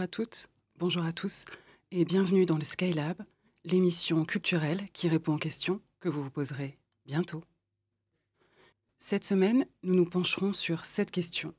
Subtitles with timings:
[0.00, 0.48] Bonjour à toutes,
[0.78, 1.44] bonjour à tous
[1.90, 3.22] et bienvenue dans le Skylab,
[3.64, 7.44] l'émission culturelle qui répond aux questions que vous vous poserez bientôt.
[8.98, 11.54] Cette semaine, nous nous pencherons sur cette question.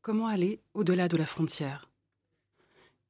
[0.00, 1.88] Comment aller au-delà de la frontière?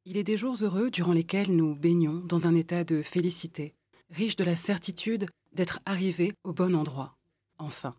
[0.05, 3.73] Il est des jours heureux durant lesquels nous baignons dans un état de félicité,
[4.11, 7.17] riche de la certitude d'être arrivés au bon endroit.
[7.57, 7.95] Enfin,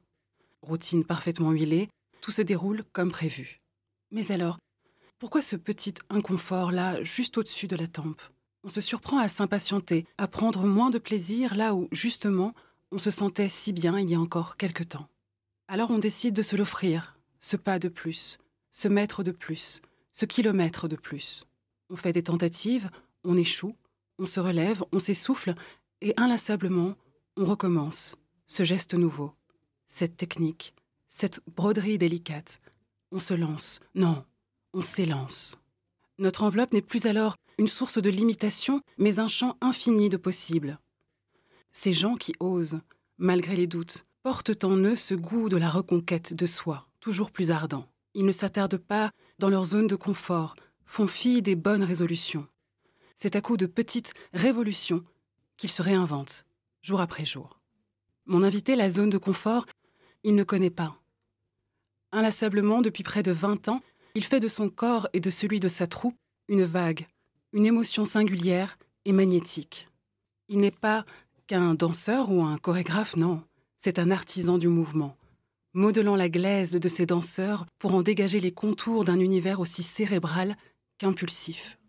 [0.62, 1.90] routine parfaitement huilée,
[2.22, 3.60] tout se déroule comme prévu.
[4.12, 4.60] Mais alors,
[5.24, 8.22] pourquoi ce petit inconfort-là, juste au-dessus de la tempe?
[8.66, 12.54] On se surprend à s'impatienter, à prendre moins de plaisir là où, justement,
[12.92, 15.08] on se sentait si bien il y a encore quelque temps.
[15.70, 18.38] Alors on décide de se l'offrir, ce pas de plus,
[18.70, 21.46] ce mètre de plus, ce kilomètre de plus.
[21.90, 22.90] On fait des tentatives,
[23.24, 23.78] on échoue,
[24.20, 25.56] on se relève, on s'essouffle,
[26.02, 26.96] et inlassablement,
[27.38, 29.32] on recommence ce geste nouveau,
[29.88, 30.74] cette technique,
[31.08, 32.60] cette broderie délicate.
[33.14, 34.26] On se lance, non,
[34.74, 35.58] on s'élance.
[36.18, 40.80] Notre enveloppe n'est plus alors une source de limitation, mais un champ infini de possibles.
[41.72, 42.80] Ces gens qui osent,
[43.18, 47.52] malgré les doutes, portent en eux ce goût de la reconquête de soi, toujours plus
[47.52, 47.88] ardent.
[48.14, 52.48] Ils ne s'attardent pas dans leur zone de confort, font fi des bonnes résolutions.
[53.16, 55.04] C'est à coup de petites révolutions
[55.58, 56.46] qu'ils se réinventent,
[56.82, 57.60] jour après jour.
[58.26, 59.66] Mon invité, la zone de confort,
[60.24, 60.96] il ne connaît pas.
[62.12, 63.82] Inlassablement, depuis près de vingt ans,
[64.16, 66.16] il fait de son corps et de celui de sa troupe
[66.48, 67.08] une vague,
[67.52, 69.88] une émotion singulière et magnétique.
[70.50, 71.06] Il n'est pas
[71.48, 73.42] qu'un danseur ou un chorégraphe, non,
[73.80, 75.18] c'est un artisan du mouvement,
[75.74, 80.58] modelant la glaise de ses danseurs pour en dégager les contours d'un univers aussi cérébral
[81.00, 81.80] qu'impulsif.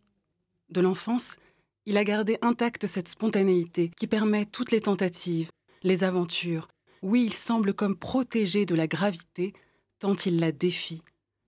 [0.70, 1.36] De l'enfance,
[1.84, 5.50] il a gardé intacte cette spontanéité qui permet toutes les tentatives,
[5.82, 6.68] les aventures.
[7.02, 9.52] Oui, il semble comme protégé de la gravité
[9.98, 11.02] tant il la défie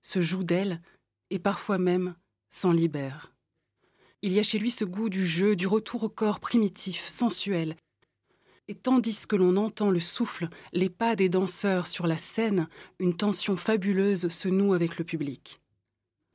[0.07, 0.81] se joue d'elle
[1.31, 2.15] et parfois même
[2.49, 3.35] s'en libère.
[4.23, 7.75] Il y a chez lui ce goût du jeu, du retour au corps primitif, sensuel.
[8.69, 12.69] Et tandis que l'on entend le souffle, les pas des danseurs sur la scène,
[13.01, 15.61] une tension fabuleuse se noue avec le public.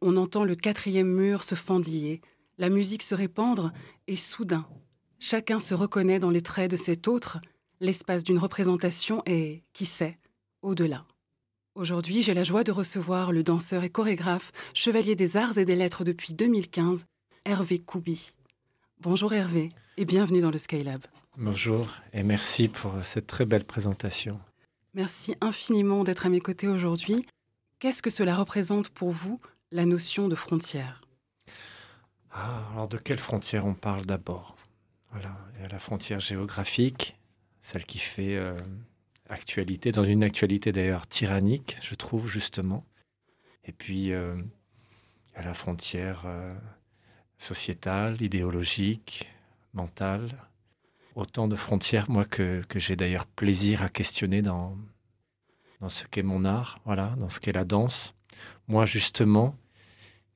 [0.01, 2.19] On entend le quatrième mur se fendiller,
[2.57, 3.71] la musique se répandre,
[4.07, 4.67] et soudain,
[5.17, 7.39] chacun se reconnaît dans les traits de cet autre,
[7.79, 10.19] l'espace d'une représentation est, qui sait,
[10.61, 11.05] au-delà.
[11.75, 15.77] Aujourd'hui, j'ai la joie de recevoir le danseur et chorégraphe, chevalier des arts et des
[15.77, 17.05] lettres depuis 2015,
[17.45, 18.33] Hervé Koubi.
[18.99, 20.99] Bonjour Hervé et bienvenue dans le Skylab.
[21.37, 24.37] Bonjour et merci pour cette très belle présentation.
[24.93, 27.25] Merci infiniment d'être à mes côtés aujourd'hui.
[27.79, 29.39] Qu'est-ce que cela représente pour vous,
[29.71, 30.99] la notion de frontière?
[32.33, 34.57] Ah, Alors de quelle frontière on parle d'abord?
[35.13, 37.17] Voilà, il y a la frontière géographique,
[37.61, 38.57] celle qui fait euh,
[39.31, 42.85] actualité, dans une actualité d'ailleurs tyrannique, je trouve, justement.
[43.63, 44.35] Et puis, euh,
[45.35, 46.53] à la frontière euh,
[47.37, 49.29] sociétale, idéologique,
[49.73, 50.29] mentale.
[51.15, 54.77] Autant de frontières, moi, que, que j'ai d'ailleurs plaisir à questionner dans,
[55.79, 58.13] dans ce qu'est mon art, voilà, dans ce qu'est la danse.
[58.67, 59.55] Moi, justement,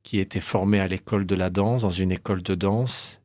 [0.04, 3.22] qui était formé à l'école de la danse, dans une école de danse,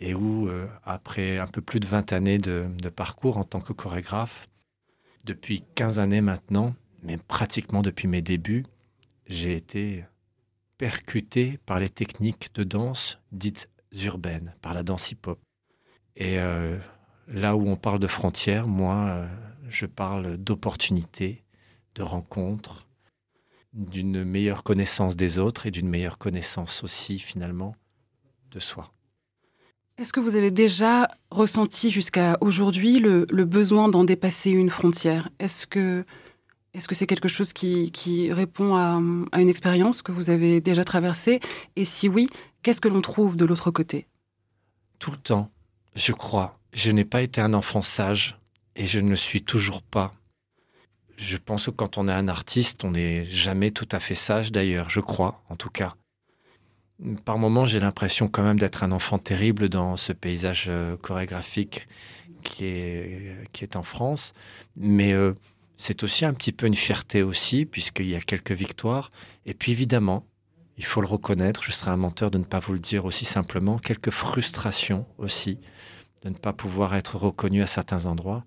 [0.00, 3.60] et où, euh, après un peu plus de 20 années de, de parcours en tant
[3.60, 4.48] que chorégraphe,
[5.24, 8.64] depuis 15 années maintenant, mais pratiquement depuis mes débuts,
[9.26, 10.04] j'ai été
[10.78, 13.70] percuté par les techniques de danse dites
[14.02, 15.40] urbaines, par la danse hip-hop.
[16.16, 16.78] Et euh,
[17.28, 19.28] là où on parle de frontières, moi, euh,
[19.68, 21.44] je parle d'opportunités,
[21.94, 22.88] de rencontres,
[23.72, 27.74] d'une meilleure connaissance des autres et d'une meilleure connaissance aussi, finalement,
[28.50, 28.92] de soi.
[29.96, 35.28] Est-ce que vous avez déjà ressenti jusqu'à aujourd'hui le, besoin d'en dépasser une frontière?
[35.38, 36.04] Est-ce que
[36.74, 39.00] c'est quelque chose qui, répond à,
[39.40, 41.38] une expérience que vous avez déjà traversée?
[41.76, 42.28] Et si oui,
[42.62, 44.08] qu'est-ce que l'on trouve de l'autre côté?
[44.98, 45.52] Tout le temps,
[45.94, 46.58] je crois.
[46.72, 48.36] Je n'ai pas été un enfant sage
[48.74, 50.12] et je ne le suis toujours pas.
[51.16, 54.50] Je pense que quand on est un artiste, on n'est jamais tout à fait sage
[54.50, 55.94] d'ailleurs, je crois en tout cas.
[57.24, 61.88] Par moments, j'ai l'impression quand même d'être un enfant terrible dans ce paysage euh, chorégraphique
[62.44, 64.32] qui est, qui est en France.
[64.76, 65.32] Mais euh,
[65.76, 69.10] c'est aussi un petit peu une fierté aussi, puisqu'il y a quelques victoires.
[69.44, 70.24] Et puis évidemment,
[70.76, 73.24] il faut le reconnaître, je serais un menteur de ne pas vous le dire aussi
[73.24, 75.58] simplement, quelques frustrations aussi
[76.22, 78.44] de ne pas pouvoir être reconnu à certains endroits,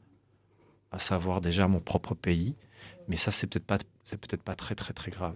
[0.92, 2.56] à savoir déjà mon propre pays.
[3.08, 5.36] Mais ça, c'est peut-être pas, peut-être pas très très très grave.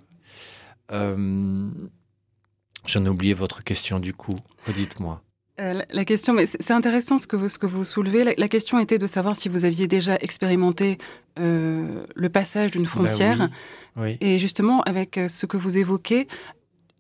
[0.91, 1.69] Euh,
[2.85, 4.35] J'en ai oublié votre question du coup.
[4.67, 5.21] Redites-moi.
[5.59, 8.35] Euh, la question, mais c'est intéressant ce que vous, ce que vous soulevez.
[8.35, 10.97] La, question était de savoir si vous aviez déjà expérimenté
[11.39, 13.49] euh, le passage d'une ben frontière.
[13.95, 16.27] oui, Et justement, avec euh, ce que vous évoquez,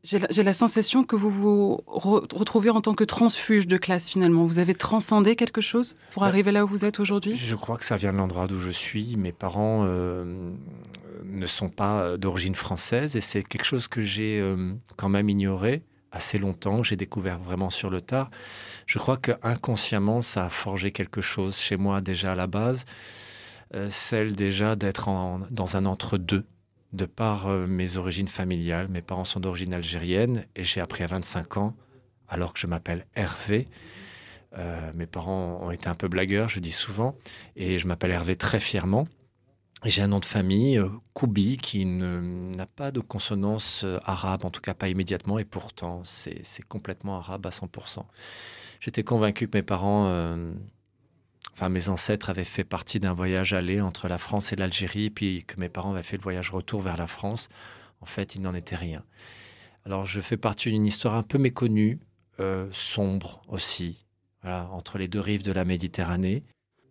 [0.03, 4.45] J'ai la sensation que vous vous retrouvez en tant que transfuge de classe finalement.
[4.45, 7.35] Vous avez transcendé quelque chose pour bah, arriver là où vous êtes aujourd'hui?
[7.35, 9.15] Je crois que ça vient de l'endroit d'où je suis.
[9.15, 10.51] Mes parents euh,
[11.31, 15.83] ne sont pas d'origine française et c'est quelque chose que j'ai euh, quand même ignoré
[16.11, 16.83] assez longtemps.
[16.83, 18.29] J'ai découvert vraiment sur le tard.
[18.85, 22.85] Je crois que inconsciemment ça a forgé quelque chose chez moi déjà à la base.
[23.73, 25.09] Euh, celle déjà d'être
[25.49, 26.45] dans un entre-deux
[26.91, 28.89] de par euh, mes origines familiales.
[28.89, 31.75] Mes parents sont d'origine algérienne et j'ai appris à 25 ans,
[32.27, 33.67] alors que je m'appelle Hervé.
[34.57, 37.15] Euh, mes parents ont été un peu blagueurs, je dis souvent,
[37.55, 39.07] et je m'appelle Hervé très fièrement.
[39.83, 44.61] J'ai un nom de famille, euh, Koubi, qui n'a pas de consonance arabe, en tout
[44.61, 48.05] cas pas immédiatement, et pourtant c'est complètement arabe à 100%.
[48.79, 50.07] J'étais convaincu que mes parents
[51.53, 55.43] enfin mes ancêtres avaient fait partie d'un voyage aller entre la France et l'Algérie, puis
[55.45, 57.49] que mes parents avaient fait le voyage retour vers la France.
[58.01, 59.03] En fait, il n'en était rien.
[59.85, 61.99] Alors, je fais partie d'une histoire un peu méconnue,
[62.39, 63.97] euh, sombre aussi,
[64.43, 66.43] entre les deux rives de la Méditerranée.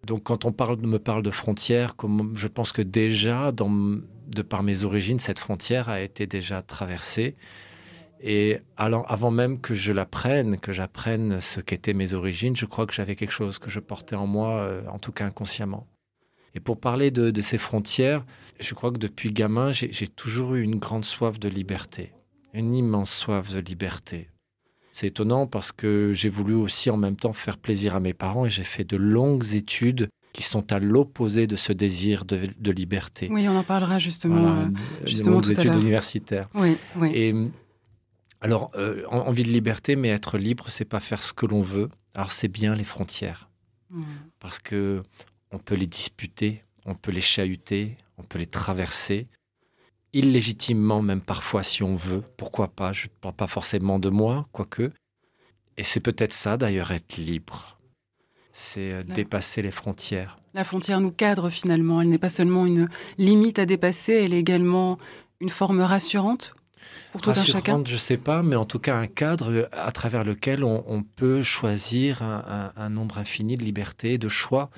[0.07, 1.95] Donc, quand on me parle de frontières,
[2.35, 7.37] je pense que déjà, de par mes origines, cette frontière a été déjà traversée.
[8.23, 12.93] Et avant même que je l'apprenne, que j'apprenne ce qu'étaient mes origines, je crois que
[12.93, 15.87] j'avais quelque chose que je portais en moi, euh, en tout cas inconsciemment.
[16.55, 18.25] Et pour parler de, ces frontières,
[18.59, 22.13] je crois que depuis gamin, j'ai toujours eu une grande soif de liberté,
[22.53, 24.29] une immense soif de liberté.
[24.91, 28.47] C'est étonnant parce que j'ai voulu aussi en même temps faire plaisir à mes parents
[28.47, 33.29] et j'ai fait de longues études qui sont à l'opposé de ce désir de, liberté.
[33.31, 36.49] Oui, on en parlera justement, voilà, euh, justement tout études universitaires.
[36.55, 37.11] Oui, oui.
[37.15, 37.35] Et
[38.41, 41.89] alors, euh, envie de liberté, mais être libre, c'est pas faire ce que l'on veut.
[42.15, 43.49] Alors, c'est bien les frontières.
[44.39, 45.03] Parce que
[45.51, 49.27] on peut les disputer, on peut les chahuter, on peut les traverser.
[50.13, 52.23] Illégitimement, même parfois, si on veut.
[52.37, 52.93] Pourquoi pas?
[52.93, 54.93] Je ne parle pas forcément de moi, quoique.
[55.77, 57.79] Et c'est peut-être ça, d'ailleurs, être libre.
[58.53, 60.39] C'est euh, dépasser les frontières.
[60.53, 62.03] La frontière nous cadre finalement.
[62.03, 64.99] Elle n'est pas seulement une limite à dépasser, elle est également
[65.41, 66.55] une forme rassurante
[67.13, 67.83] pour tout un chacun?
[67.85, 71.43] Je ne sais pas, mais en tout cas un cadre à travers lequel on, peut
[71.43, 74.71] choisir un, nombre infini de libertés, de choix.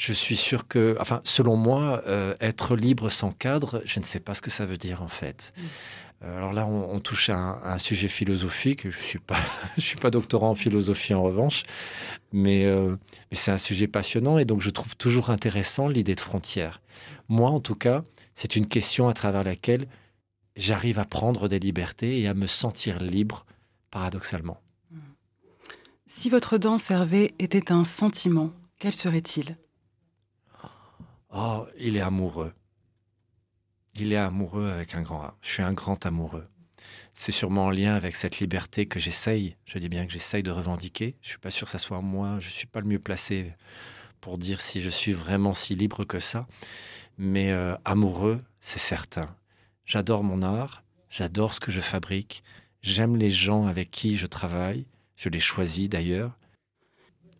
[0.00, 4.18] Je suis sûr que, enfin, selon moi, euh, être libre sans cadre, je ne sais
[4.18, 5.52] pas ce que ça veut dire en fait.
[5.54, 5.60] Mm.
[6.22, 8.88] Euh, alors là, on, touche à un, sujet philosophique.
[8.88, 9.36] Je suis pas,
[9.76, 11.64] je suis pas doctorant en philosophie en revanche,
[12.32, 12.96] mais, euh,
[13.30, 16.80] mais c'est un sujet passionnant et donc je trouve toujours intéressant l'idée de frontière.
[17.28, 18.02] Moi, en tout cas,
[18.34, 19.86] c'est une question à travers laquelle
[20.56, 23.44] j'arrive à prendre des libertés et à me sentir libre,
[23.90, 24.62] paradoxalement.
[26.06, 29.58] Si votre danse, Hervé, était un sentiment, quel serait-il?
[31.32, 32.52] Oh, il est amoureux.
[33.94, 35.36] Il est amoureux avec un grand A.
[35.42, 36.48] Je suis un grand amoureux.
[37.12, 40.50] C'est sûrement en lien avec cette liberté que j'essaye, je dis bien que j'essaye de
[40.50, 41.16] revendiquer.
[41.22, 43.52] Je suis pas sûr que ça soit moi, je suis pas le mieux placé
[44.20, 46.48] pour dire si je suis vraiment si libre que ça.
[47.16, 49.36] Mais euh, amoureux, c'est certain.
[49.84, 52.42] J'adore mon art, j'adore ce que je fabrique,
[52.82, 56.32] j'aime les gens avec qui je travaille, je les choisis d'ailleurs.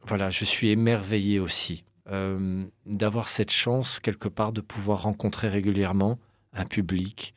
[0.02, 6.18] Voilà, je suis émerveillé aussi euh, d'avoir cette chance quelque part de pouvoir rencontrer régulièrement
[6.52, 7.34] un public.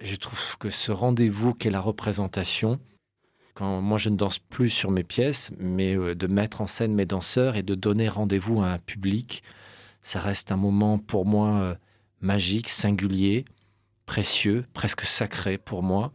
[0.00, 2.80] Je trouve que ce rendez-vous qu'est la représentation,
[3.54, 6.94] quand moi je ne danse plus sur mes pièces, mais euh, de mettre en scène
[6.94, 9.42] mes danseurs et de donner rendez-vous à un public,
[10.02, 11.74] ça reste un moment pour moi euh,
[12.20, 13.46] magique, singulier
[14.04, 16.12] précieux, presque sacré pour moi,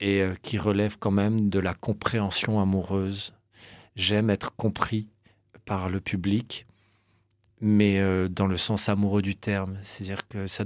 [0.00, 3.32] et qui relève quand même de la compréhension amoureuse.
[3.96, 5.08] J'aime être compris
[5.64, 6.65] par le public,
[7.60, 9.78] mais euh, dans le sens amoureux du terme.
[9.82, 10.64] C'est-à-dire que ça,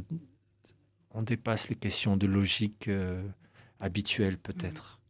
[1.12, 3.23] on dépasse les questions de logique euh,
[3.78, 5.00] habituelle peut-être.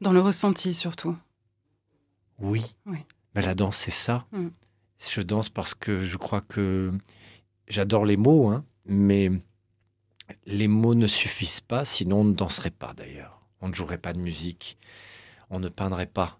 [0.00, 1.16] Dans le ressenti surtout.
[2.38, 2.74] Oui.
[2.86, 2.98] oui.
[3.34, 4.26] Mais la danse, c'est ça.
[4.32, 4.48] Mm.
[5.10, 6.92] Je danse parce que je crois que
[7.66, 9.30] j'adore les mots, hein, mais
[10.46, 13.42] les mots ne suffisent pas, sinon on ne danserait pas d'ailleurs.
[13.60, 14.78] On ne jouerait pas de musique,
[15.50, 16.38] on ne peindrait pas.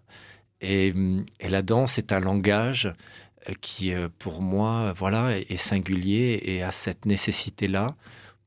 [0.61, 0.93] Et,
[1.41, 2.93] la danse est un langage
[3.61, 7.95] qui, euh, pour moi, voilà, est singulier et a cette nécessité-là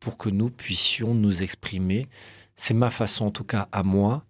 [0.01, 2.09] pour que nous puissions nous exprimer.
[2.55, 4.25] C'est ma façon, en tout cas à moi,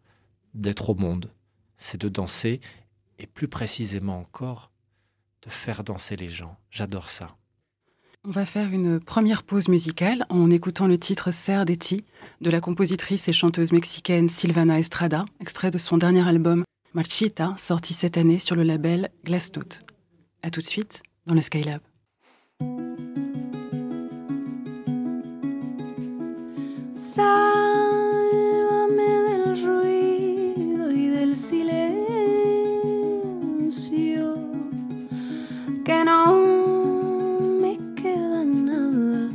[0.54, 1.30] d'être au monde.
[1.76, 2.60] C'est de danser
[3.18, 4.70] et plus précisément encore,
[5.42, 6.56] de faire danser les gens.
[6.70, 7.36] J'adore ça.
[8.24, 12.04] On va faire une première pause musicale en écoutant le titre Ser de Ti
[12.40, 17.94] de la compositrice et chanteuse mexicaine Silvana Estrada, extrait de son dernier album Marchita, sorti
[17.94, 19.80] cette année sur le label Glassnote.
[20.46, 21.80] À tout de suite dans le Skylab.
[26.94, 27.50] Sálvame
[29.26, 31.96] del ruido y del silencio,
[35.84, 36.32] que no
[37.60, 39.32] me queda nada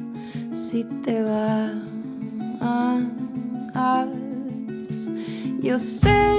[0.53, 1.73] si te vas.
[5.61, 6.37] Yo sé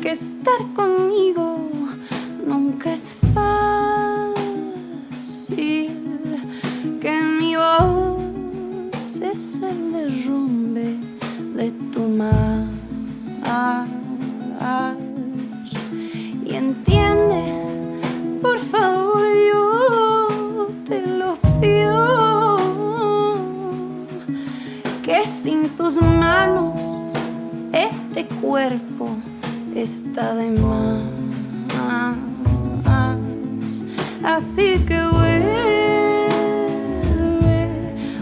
[0.00, 1.58] que estar conmigo
[2.46, 3.53] nunca es fácil
[5.56, 10.96] que mi voz es el derrumbe
[11.56, 12.64] de tu mar.
[16.44, 17.42] Y entiende,
[18.42, 22.58] por favor, yo te lo pido,
[25.02, 26.74] que sin tus manos
[27.72, 29.08] este cuerpo
[29.74, 31.13] está de más.
[34.24, 36.28] Así que vuelve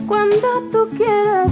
[0.09, 1.52] cuando tú quieras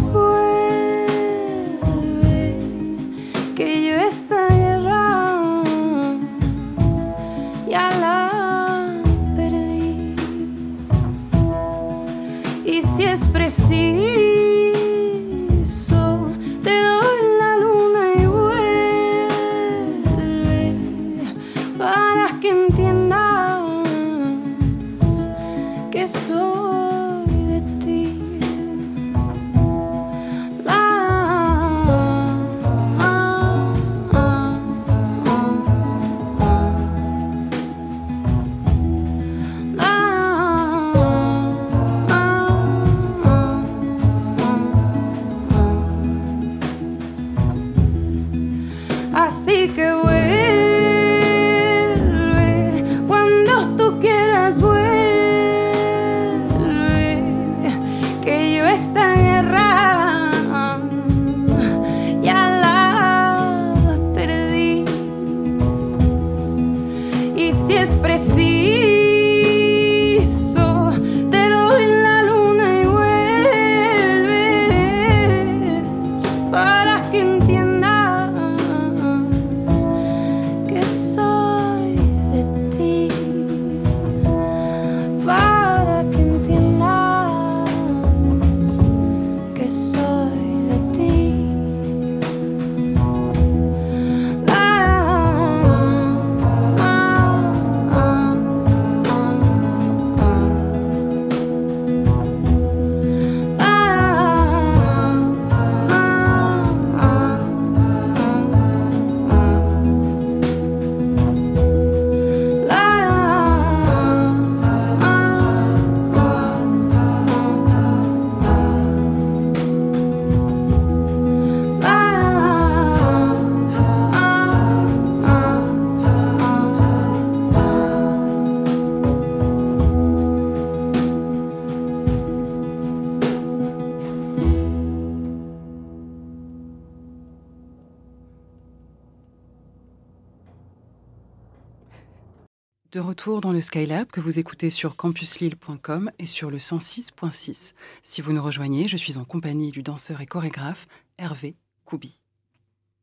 [143.27, 147.75] dans le Skylab que vous écoutez sur campuslille.com et sur le 106.6.
[148.03, 150.87] Si vous nous rejoignez, je suis en compagnie du danseur et chorégraphe
[151.19, 152.19] Hervé Koubi.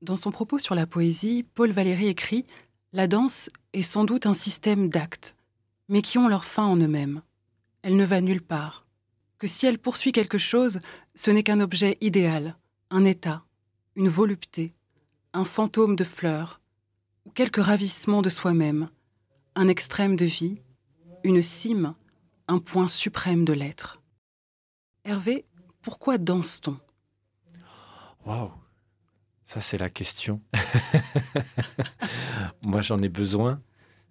[0.01, 2.45] Dans son propos sur la poésie, Paul Valéry écrit
[2.93, 5.35] La danse est sans doute un système d'actes,
[5.87, 7.21] mais qui ont leur fin en eux-mêmes.
[7.83, 8.87] Elle ne va nulle part.
[9.37, 10.79] Que si elle poursuit quelque chose,
[11.13, 12.57] ce n'est qu'un objet idéal,
[12.89, 13.43] un état,
[13.95, 14.73] une volupté,
[15.33, 16.59] un fantôme de fleurs,
[17.25, 18.87] ou quelque ravissement de soi-même,
[19.57, 20.61] un extrême de vie,
[21.23, 21.95] une cime,
[22.47, 24.03] un point suprême de l'être.
[25.03, 25.47] Hervé,
[25.81, 26.77] pourquoi danse-t-on?
[28.23, 28.51] Waouh
[29.47, 30.41] Ça, c'est la question.
[32.67, 33.59] Moi, j'en ai besoin,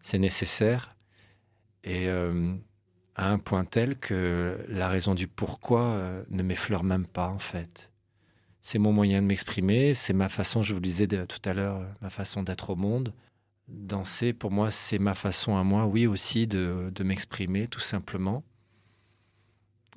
[0.01, 0.97] c'est nécessaire.
[1.85, 2.57] Et euh,
[3.15, 7.39] à un point tel que la raison du pourquoi euh, ne m'effleure même pas, en
[7.39, 7.93] fait.
[8.61, 11.87] C'est mon moyen de m'exprimer, c'est ma façon, je vous le disais tout à l'heure,
[12.03, 13.15] ma façon d'être au monde.
[13.69, 18.45] Danser, pour moi, c'est ma façon à moi, oui, aussi, de, de m'exprimer, tout simplement.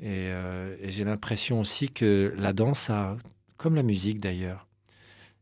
[0.02, 3.18] Et, euh, j'ai l'impression aussi que la danse a,
[3.58, 4.68] comme la musique d'ailleurs,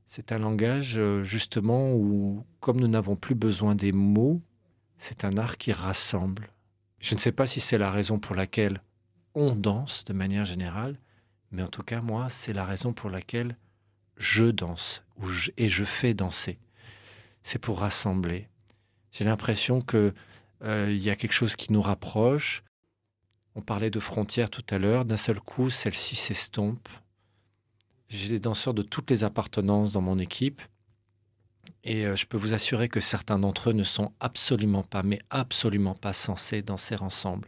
[0.05, 4.41] c'est un langage euh, justement où, comme nous n'avons plus besoin des mots,
[4.97, 6.49] c'est un art qui rassemble.
[6.99, 8.81] Je ne sais pas si c'est la raison pour laquelle
[9.35, 10.97] on danse de manière générale,
[11.51, 13.55] mais en tout cas, moi, c'est la raison pour laquelle
[14.17, 16.57] je danse ou je- et je fais danser.
[17.47, 18.49] C'est pour rassembler.
[19.09, 20.13] J'ai l'impression que
[20.65, 22.61] euh, il y a quelque chose qui nous rapproche.
[23.55, 25.05] On parlait de frontières tout à l'heure.
[25.05, 26.89] D'un seul coup, celle-ci s'estompe.
[28.09, 30.61] J'ai des danseurs de toutes les appartenances dans mon équipe.
[31.85, 35.19] Et euh, je peux vous assurer que certains d'entre eux ne sont absolument pas, mais
[35.29, 37.47] absolument pas censés danser ensemble.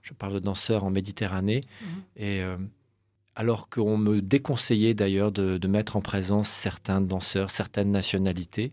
[0.00, 1.60] Je parle de danseurs en Méditerranée.
[1.82, 2.02] Mhm.
[2.16, 2.56] Et euh,
[3.34, 8.72] alors qu'on me déconseillait d'ailleurs de, de mettre en présence certains danseurs, certaines nationalités,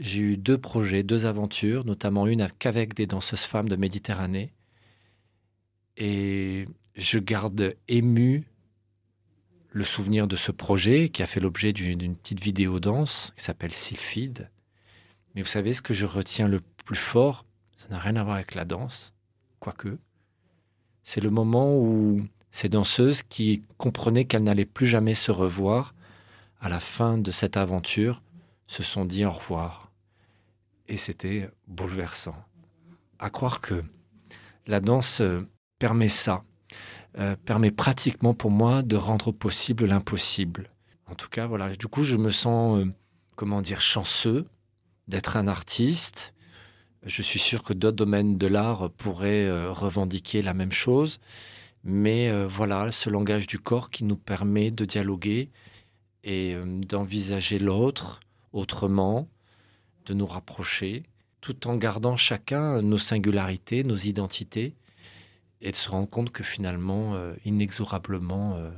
[0.00, 4.50] j'ai eu deux projets, deux aventures, notamment une qu'avec des danseuses femmes de Méditerranée.
[5.98, 6.66] Et
[6.96, 8.46] je garde ému
[9.72, 13.74] le souvenir de ce projet qui a fait l'objet d'une petite vidéo danse qui s'appelle
[13.74, 14.50] Sylphide.
[15.34, 17.44] Mais vous savez ce que je retiens le plus fort
[17.76, 19.12] Ça n'a rien à voir avec la danse,
[19.60, 19.98] quoique.
[21.02, 25.94] C'est le moment où ces danseuses qui comprenaient qu'elles n'allaient plus jamais se revoir
[26.58, 28.22] à la fin de cette aventure
[28.66, 29.89] se sont dit au revoir.
[30.90, 32.34] Et c'était bouleversant.
[33.20, 33.84] À croire que
[34.66, 36.42] la danse euh, permet ça,
[37.16, 40.68] euh, permet pratiquement pour moi de rendre possible l'impossible.
[41.06, 41.70] En tout cas, voilà.
[41.76, 42.92] Du coup, je me sens, euh,
[43.36, 44.48] comment dire, chanceux
[45.06, 46.34] d'être un artiste.
[47.06, 51.18] Je suis sûr que d'autres domaines de l'art pourraient revendiquer la même chose.
[51.82, 55.50] Mais voilà, ce langage du corps qui nous permet de dialoguer
[56.24, 56.54] et
[56.86, 58.20] d'envisager l'autre
[58.52, 59.28] autrement,
[60.10, 61.04] de nous rapprocher,
[61.40, 64.74] tout en gardant chacun nos singularités, nos identités,
[65.60, 68.70] et de se rendre compte que finalement, euh, inexorablement, euh,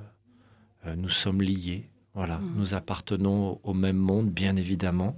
[0.86, 1.88] euh, nous sommes liés.
[2.14, 2.52] Voilà, Mhm.
[2.56, 5.16] nous appartenons au, même monde, bien évidemment,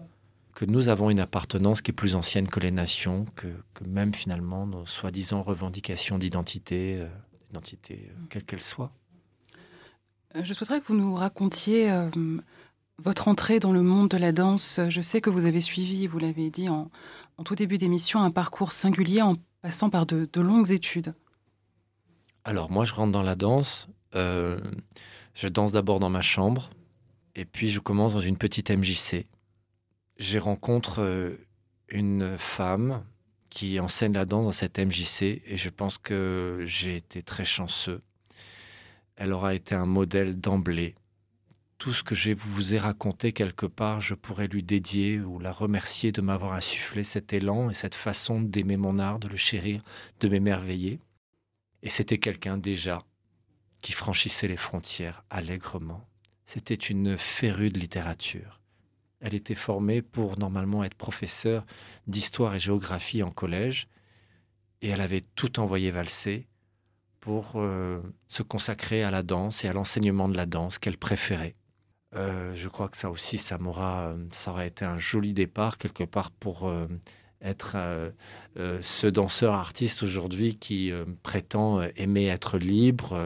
[0.55, 4.15] que nous avons une appartenance qui est plus ancienne que les nations, que, que même
[4.15, 7.09] finalement nos soi-disant revendications d'identité, euh,
[7.49, 8.93] d'identité euh, quelle qu'elle soit.
[10.37, 12.09] Euh, Je souhaiterais que vous nous racontiez euh,
[12.99, 14.81] votre entrée dans le monde de la danse.
[14.89, 16.91] Je sais que vous avez suivi, vous l'avez dit en,
[17.45, 21.15] tout début d'émission, un parcours singulier en passant par de, de longues études.
[22.45, 23.89] Alors moi, je rentre dans la danse.
[24.15, 24.61] euh,
[25.35, 26.71] je danse d'abord dans ma chambre,
[27.35, 29.27] et puis je commence dans une petite MJC.
[30.19, 31.37] J'y rencontre euh,
[31.89, 33.03] une femme
[33.51, 38.03] qui enseigne la danse dans cette MJC, et je pense que j'ai été très chanceux.
[39.17, 40.95] Elle aura été un modèle d'emblée.
[41.79, 45.53] Tout ce que je vous ai raconté quelque part, je pourrais lui dédier ou la
[45.53, 49.83] remercier de m'avoir insufflé cet élan et cette façon d'aimer mon art, de le chérir,
[50.21, 51.01] de m'émerveiller.
[51.83, 53.01] Et c'était quelqu'un déjà
[53.83, 56.09] qui franchissait les frontières allègrement.
[56.47, 58.61] C'était une férue de littérature.
[59.21, 61.67] Elle était formée pour normalement être professeure
[62.07, 63.89] d'histoire et géographie en collège,
[64.81, 66.47] et elle avait tout envoyé valser
[67.21, 71.55] pour euh, se consacrer à la danse et à l'enseignement de la danse qu'elle préférait.
[72.17, 76.05] Euh, je crois que ça aussi, ça m'aura, euh, aurait été un joli départ quelque
[76.05, 76.87] part pour euh,
[77.43, 77.77] être
[78.57, 80.91] ce danseur artiste aujourd'hui qui
[81.23, 83.21] prétend aimer être libre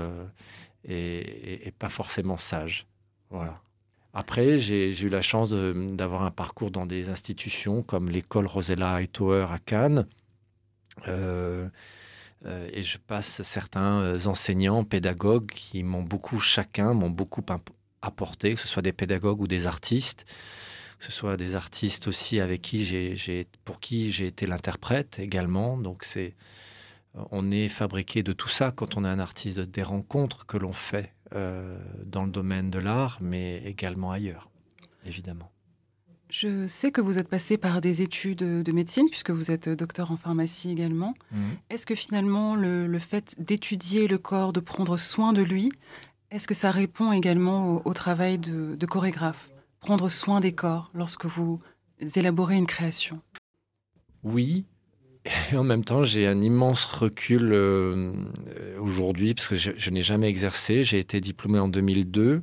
[0.85, 2.89] et, pas forcément sage.
[3.31, 3.61] Voilà.
[4.15, 9.47] Après, j'ai eu la chance d'avoir un parcours dans des institutions comme l'école Rosella Hightower
[9.53, 10.05] à Cannes.
[11.07, 17.43] Et je passe certains enseignants, pédagogues qui m'ont beaucoup, chacun m'ont beaucoup
[18.03, 20.25] apporté, que ce soit des pédagogues ou des artistes,
[20.99, 25.77] que ce soit des artistes aussi avec qui j'ai, pour qui j'ai été l'interprète également.
[25.79, 26.35] Donc c'est,
[27.17, 30.57] euh, on est fabriqué de tout ça quand on est un artiste, des rencontres que
[30.57, 34.51] l'on fait euh, dans le domaine de l'art, mais également ailleurs,
[35.05, 35.51] évidemment.
[36.31, 40.11] Je sais que vous êtes passé par des études de médecine, puisque vous êtes docteur
[40.11, 41.15] en pharmacie également.
[41.71, 45.71] Est-ce que finalement, le, le fait d'étudier le corps, de prendre soin de lui,
[46.31, 51.61] est-ce que ça répond également au, travail de, chorégraphe Prendre soin des corps lorsque vous
[52.17, 53.21] élaborez une création?
[54.25, 54.65] Oui,
[55.53, 58.13] et en même temps, j'ai un immense recul euh,
[58.57, 60.85] euh, aujourd'hui, parce que je, n'ai jamais exercé.
[60.85, 62.43] J'ai été diplômé en 2002.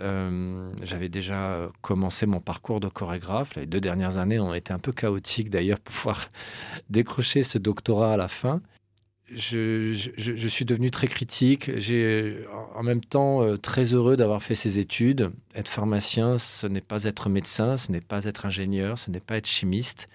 [0.00, 3.54] Euh, J'avais déjà commencé mon parcours de chorégraphe.
[3.56, 6.30] Les deux dernières années ont été un peu chaotiques d'ailleurs pour pouvoir
[6.90, 8.60] décrocher ce doctorat à la fin.
[9.32, 11.70] Je, suis devenu très critique.
[11.76, 15.30] J'ai en- même temps euh, très heureux d'avoir fait ces études.
[15.54, 19.36] Être pharmacien, ce n'est pas être médecin, ce n'est pas être ingénieur, ce n'est pas
[19.36, 20.08] être chimiste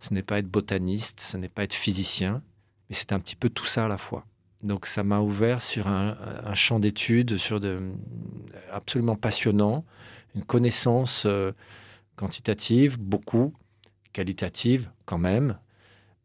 [0.00, 2.42] ce n'est pas être botaniste, ce n'est pas être physicien,
[2.88, 4.24] mais c'est un petit peu tout ça à la fois.
[4.62, 6.16] Donc ça m'a ouvert sur un,
[6.54, 7.60] champ d'études sur
[8.72, 9.84] absolument passionnant,
[10.34, 11.52] une connaissance euh,
[12.16, 13.54] quantitative, beaucoup,
[14.12, 15.58] qualitative quand même,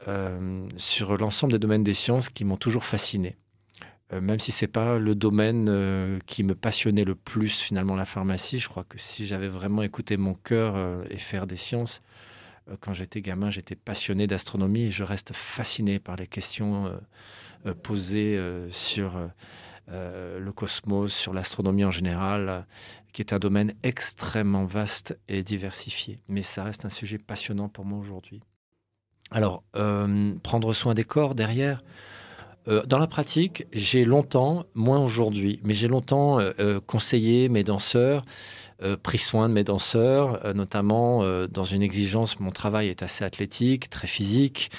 [0.08, 3.38] euh, sur l'ensemble des domaines des sciences qui m'ont toujours fasciné.
[4.12, 8.06] Euh, même si c'est pas le domaine euh, qui me passionnait le plus finalement la
[8.06, 10.76] pharmacie, je crois que si j'avais vraiment écouté mon cœur
[11.10, 12.02] et faire des sciences,
[12.80, 16.98] quand j'étais gamin, j'étais passionné d'astronomie et je reste fasciné par les questions
[17.84, 18.40] posées
[18.72, 19.20] sur
[19.90, 22.66] le cosmos, sur l'astronomie en général,
[23.12, 26.20] qui est un domaine extrêmement vaste et diversifié.
[26.30, 28.42] Mais ça reste un sujet passionnant pour moi aujourd'hui.
[29.34, 31.84] Alors, euh, prendre soin des corps derrière,
[32.68, 38.26] euh, dans la pratique, j'ai longtemps, moins aujourd'hui, mais j'ai longtemps euh, conseillé mes danseurs,
[39.02, 44.08] pris soin de mes danseurs, notamment dans une exigence, mon travail est assez athlétique, très
[44.08, 44.72] physique.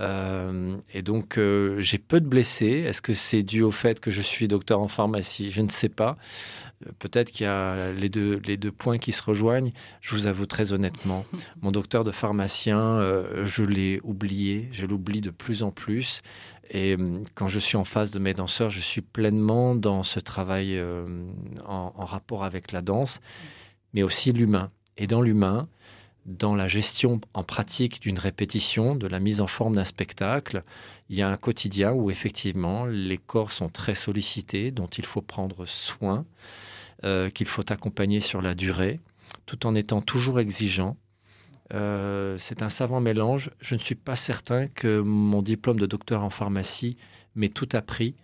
[0.00, 2.84] Euh, et donc, euh, j'ai peu de blessés.
[2.86, 5.50] Est-ce que c'est dû au fait que je suis docteur en pharmacie?
[5.50, 6.16] Je ne sais pas.
[6.86, 9.72] Euh, Peut-être qu'il y a les deux, les deux points qui se rejoignent.
[10.00, 11.24] Je vous avoue très honnêtement,
[11.60, 13.00] mon docteur de pharmacien,
[13.44, 14.68] je l'ai oublié.
[14.72, 16.22] Je l'oublie de plus en plus.
[16.70, 16.96] Et
[17.34, 20.80] quand je suis en face de mes danseurs, je suis pleinement dans ce travail
[21.66, 23.20] en rapport avec la danse,
[23.92, 24.70] mais aussi l'humain.
[24.96, 25.68] Et dans l'humain,
[26.26, 30.62] dans la gestion en pratique d'une répétition, de la mise en forme d'un spectacle,
[31.08, 35.20] il y a un quotidien où effectivement les corps sont très sollicités, dont il faut
[35.20, 36.24] prendre soin,
[37.04, 39.00] euh, qu'il faut accompagner sur la durée,
[39.46, 40.96] tout en étant toujours exigeant.
[41.74, 43.50] Euh, c'est un savant mélange.
[43.60, 46.96] Je ne suis pas certain que mon diplôme de docteur en pharmacie
[47.34, 48.14] m'ait tout appris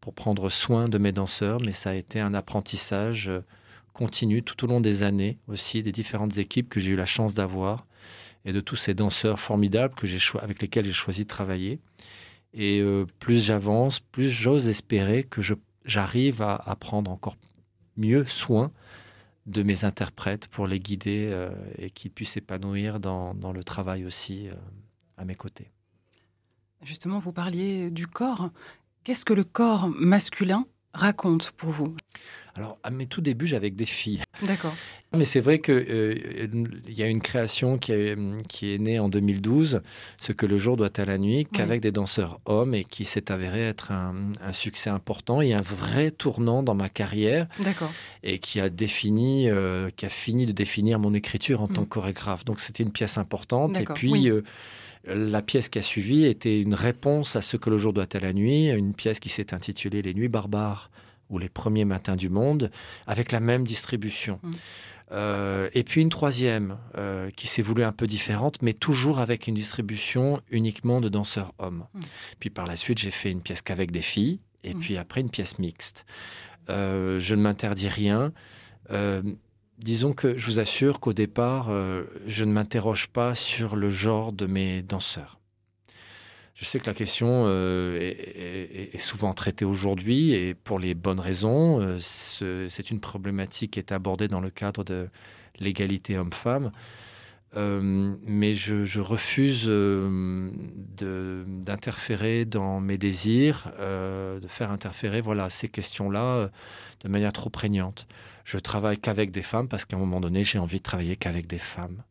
[0.00, 3.40] pour prendre soin de mes danseurs, mais ça a été un apprentissage euh,
[3.98, 7.34] continu tout au long des années aussi, des différentes équipes que j'ai eu la chance
[7.34, 7.84] d'avoir
[8.44, 11.80] et de tous ces danseurs formidables que j'ai avec lesquels j'ai choisi de travailler.
[12.54, 15.42] Et euh, plus j'avance, plus j'ose espérer que
[15.84, 17.36] j'arrive à, à prendre encore
[17.96, 18.70] mieux soin
[19.46, 24.04] de mes interprètes pour les guider euh, et qu'ils puissent s'épanouir dans, dans le travail
[24.04, 24.54] aussi euh,
[25.16, 25.72] à mes côtés.
[26.82, 28.50] Justement, vous parliez du corps.
[29.02, 31.96] Qu'est-ce que le corps masculin raconte pour vous?
[32.58, 34.20] Alors, à mes tout débuts, j'avais des filles.
[34.44, 34.74] D'accord.
[35.16, 38.16] Mais c'est vrai qu'il y a une création qui est,
[38.48, 39.80] qui est née en 2012,
[40.20, 43.30] ce que le jour doit à la nuit, qu'avec des danseurs hommes et qui s'est
[43.30, 47.92] avéré être un, un succès important et un vrai tournant dans ma carrière D'accord.
[48.24, 51.84] et qui a défini, euh, qui a fini de définir mon écriture en tant Mm.
[51.84, 52.44] que chorégraphe.
[52.44, 53.78] Donc c'était une pièce importante.
[53.80, 54.28] Et puis oui.
[54.28, 54.42] euh,
[55.06, 58.18] la pièce qui a suivi était une réponse à ce que le jour doit à
[58.18, 60.90] la nuit, une pièce qui s'est intitulée Les Nuits barbares
[61.28, 62.70] ou Les premiers matins du monde,
[63.06, 64.40] avec la même distribution.
[64.42, 64.50] Mm.
[65.10, 69.46] Euh, et puis une troisième euh, qui s'est voulue un peu différente, mais toujours avec
[69.46, 71.86] une distribution uniquement de danseurs hommes.
[71.94, 72.00] Mm.
[72.40, 74.78] Puis par la suite, j'ai fait une pièce qu'avec des filles, et Mm.
[74.80, 76.04] puis après une pièce mixte.
[76.68, 78.32] Euh, je ne m'interdis rien.
[79.78, 81.70] Disons que je vous assure qu'au départ,
[82.26, 85.37] je ne m'interroge pas sur le genre de mes danseurs.
[86.60, 91.80] Je sais que la question euh, est, souvent traitée aujourd'hui et pour les bonnes raisons.
[91.80, 95.08] Euh, ce- C'est une problématique qui est abordée dans le cadre de
[95.60, 96.72] l'égalité homme-femme.
[97.56, 99.66] Euh, mais je, je refuse
[100.98, 106.50] d'interférer dans mes désirs, de faire interférer voilà, ces questions-là
[107.00, 108.08] de manière trop prégnante.
[108.44, 111.46] Je travaille qu'avec des femmes parce qu'à un moment donné, j'ai envie de travailler qu'avec
[111.46, 112.02] des femmes.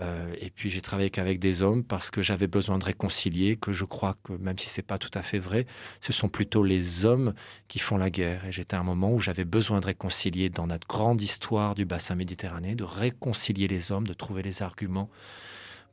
[0.00, 3.72] Euh, et puis j'ai travaillé qu'avec des hommes parce que j'avais besoin de réconcilier, que
[3.72, 5.66] je crois que même si c'est pas tout à fait vrai,
[6.00, 7.32] ce sont plutôt les hommes
[7.68, 8.44] qui font la guerre.
[8.44, 11.84] Et j'étais à un moment où j'avais besoin de réconcilier dans notre grande histoire du
[11.84, 15.10] bassin méditerranéen, de réconcilier les hommes, de trouver les arguments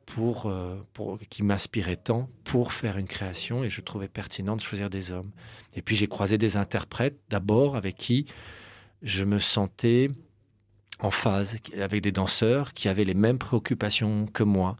[0.04, 0.76] pour, euh,
[1.30, 3.62] qui m'inspiraient tant pour faire une création.
[3.62, 5.30] Et je trouvais pertinent de choisir des hommes.
[5.76, 8.26] Et puis j'ai croisé des interprètes d'abord avec qui
[9.02, 10.08] je me sentais
[11.02, 14.76] en phase avec des danseurs qui avaient les mêmes préoccupations que moi,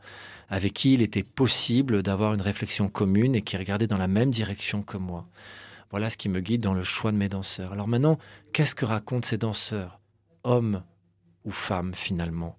[0.49, 4.31] avec qui il était possible d'avoir une réflexion commune et qui regardaient dans la même
[4.31, 5.27] direction que moi.
[5.91, 7.73] Voilà ce qui me guide dans le choix de mes danseurs.
[7.73, 8.19] Alors maintenant,
[8.53, 10.01] qu'est-ce que racontent ces danseurs
[10.45, 10.83] Hommes
[11.45, 12.57] ou femmes finalement?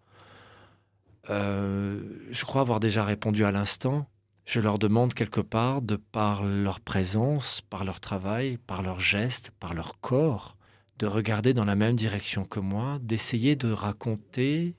[1.29, 4.07] Euh, Je crois avoir déjà répondu à l'instant.
[4.45, 9.51] Je leur demande quelque part, de par leur présence, par leur travail, par leurs gestes,
[9.59, 10.57] par leur corps,
[10.99, 14.75] de regarder dans la même direction que moi, d'essayer de raconter,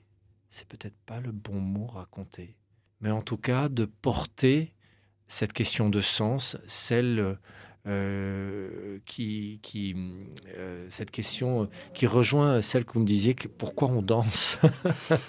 [0.49, 2.55] c'est peut-être pas le bon mot raconter,
[3.01, 4.73] mais en tout cas de porter
[5.27, 7.37] cette question de sens, celle
[7.87, 9.95] euh, qui, qui
[10.57, 14.57] euh, cette question qui rejoint celle que vous me disiez, que pourquoi on danse?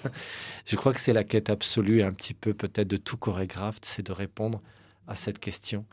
[0.65, 4.07] Je crois que c'est la quête absolue, un petit peu peut-être de tout chorégraphe, c'est
[4.07, 4.63] de répondre
[5.07, 5.85] à cette question.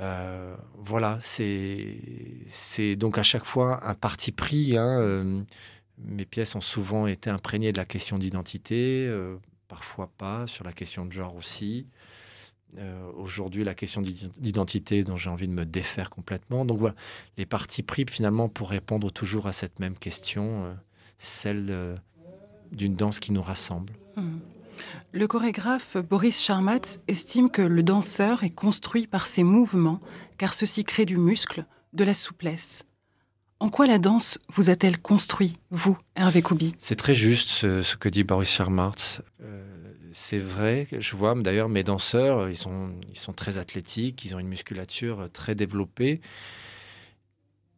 [0.00, 4.76] Euh, voilà, c'est donc à chaque fois un parti pris.
[4.76, 5.42] hein, euh,
[5.98, 9.36] mes pièces ont souvent été imprégnées de la question d'identité, euh,
[9.68, 11.86] parfois pas, sur la question de genre aussi.
[13.18, 16.64] Aujourd'hui, la question d'id- d'identité dont j'ai envie de me défaire complètement.
[16.64, 16.94] Donc voilà,
[17.36, 20.74] les partis pris finalement pour répondre toujours à cette même question,
[21.18, 22.00] celle
[22.72, 23.92] d'une danse qui nous rassemble.
[24.16, 24.38] Hmm.
[25.12, 30.00] Le chorégraphe Boris Charmat estime que le danseur est construit par ses mouvements,
[30.38, 32.84] car ceux-ci créent du muscle, de la souplesse.
[33.60, 38.08] En quoi la danse vous a-t-elle construit, vous, Hervé Koubi C'est très juste ce, que
[38.08, 39.22] dit Boris Charmartz.
[39.40, 39.64] Euh,
[40.12, 44.38] c'est vrai, je vois d'ailleurs mes danseurs, ils sont, ils sont très athlétiques, ils ont
[44.38, 46.20] une musculature très développée,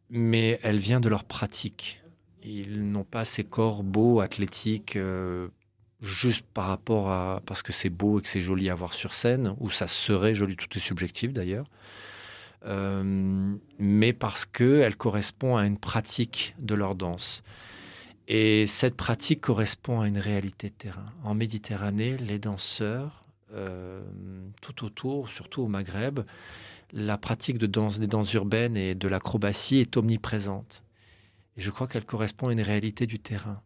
[0.09, 2.01] mais elle vient de leur pratique.
[2.43, 5.49] Ils n'ont pas ces corps beaux, athlétiques, euh,
[6.05, 7.41] juste par rapport à.
[7.45, 10.35] parce que c'est beau et que c'est joli à voir sur scène, ou ça serait
[10.35, 11.67] joli, tout est subjectif d'ailleurs.
[12.65, 17.43] Euh, mais parce qu'elle correspond à une pratique de leur danse.
[18.27, 21.05] Et cette pratique correspond à une réalité de terrain.
[21.23, 24.01] En Méditerranée, les danseurs, euh,
[24.61, 26.21] tout autour, surtout au Maghreb,
[26.91, 30.83] la pratique de danse, des danses urbaines et de l'acrobatie est omniprésente.
[31.57, 33.61] Et je crois qu'elle correspond à une réalité du terrain,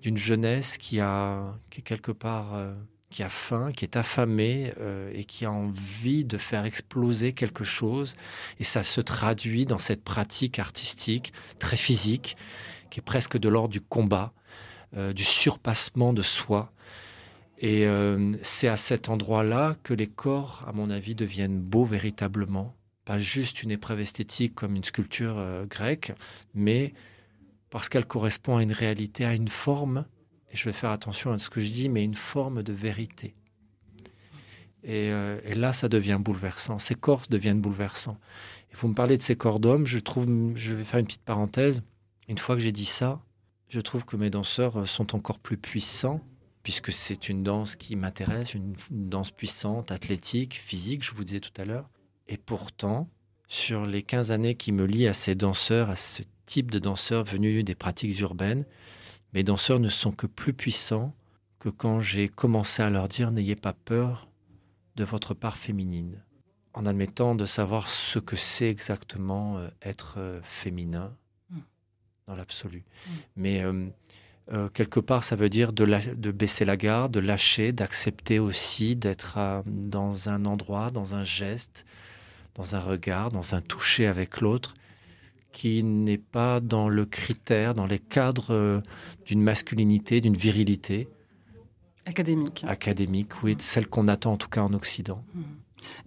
[0.00, 2.74] d'une jeunesse qui a, qui est quelque part, euh,
[3.10, 7.64] qui a faim, qui est affamée euh, et qui a envie de faire exploser quelque
[7.64, 8.16] chose.
[8.60, 12.36] Et ça se traduit dans cette pratique artistique très physique,
[12.90, 14.32] qui est presque de l'ordre du combat,
[14.96, 16.72] euh, du surpassement de soi.
[17.58, 17.86] Et
[18.42, 22.76] c'est à cet endroit-là que les corps, à mon avis, deviennent beaux véritablement.
[23.06, 26.12] Pas juste une épreuve esthétique comme une sculpture grecque,
[26.52, 26.92] mais
[27.76, 30.06] parce qu'elle correspond à une réalité, à une forme,
[30.50, 33.34] et je vais faire attention à ce que je dis, mais une forme de vérité.
[34.82, 36.78] Et, euh, là, ça devient bouleversant.
[36.78, 38.18] Ces corps deviennent bouleversants.
[38.72, 41.20] Et vous me parlez de ces corps d'hommes, je trouve, je vais faire une petite
[41.20, 41.82] parenthèse.
[42.28, 43.20] Une fois que j'ai dit ça,
[43.68, 46.22] je trouve que mes danseurs sont encore plus puissants,
[46.62, 51.60] puisque c'est une danse qui m'intéresse, une, danse puissante, athlétique, physique, je vous disais tout
[51.60, 51.90] à l'heure.
[52.26, 53.10] Et pourtant,
[53.48, 57.24] sur les 15 années qui me lient à ces danseurs, à ce type de danseurs
[57.24, 58.64] venus des pratiques urbaines.
[59.34, 61.14] Mes danseurs ne sont que plus puissants
[61.58, 64.28] que quand j'ai commencé à leur dire n'ayez pas peur
[64.96, 66.22] de votre part féminine,
[66.72, 71.12] en admettant de savoir ce que c'est exactement euh, être euh, féminin
[71.50, 71.58] hmm.
[72.26, 72.84] dans l'absolu.
[73.06, 73.10] Hmm.
[73.36, 73.62] Mais
[74.52, 78.94] euh, quelque part, ça veut dire de, de, baisser la garde, de lâcher, d'accepter aussi
[78.94, 81.84] d'être dans un endroit, dans un geste,
[82.54, 84.74] dans un regard, dans un toucher avec l'autre,
[85.56, 88.82] qui n'est pas dans le critère, dans les cadres euh,
[89.24, 91.08] d'une masculinité, d'une virilité.
[92.04, 92.62] Académique.
[92.68, 95.24] Académique, oui, celle qu'on attend en tout cas en Occident.
[95.32, 95.42] Mmh.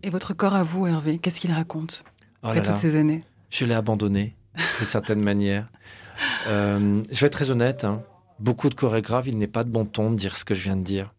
[0.04, 2.04] Et votre corps à vous, Hervé, qu'est-ce qu'il raconte
[2.44, 3.24] oh après toutes ces années?
[3.50, 4.36] Je l'ai abandonné,
[4.80, 5.68] de certaine manière.
[6.48, 8.04] Euh, je vais être très honnête, hein.
[8.40, 10.76] beaucoup de chorégraphes, il n'est pas de bon ton de dire ce que je viens
[10.76, 11.14] de dire.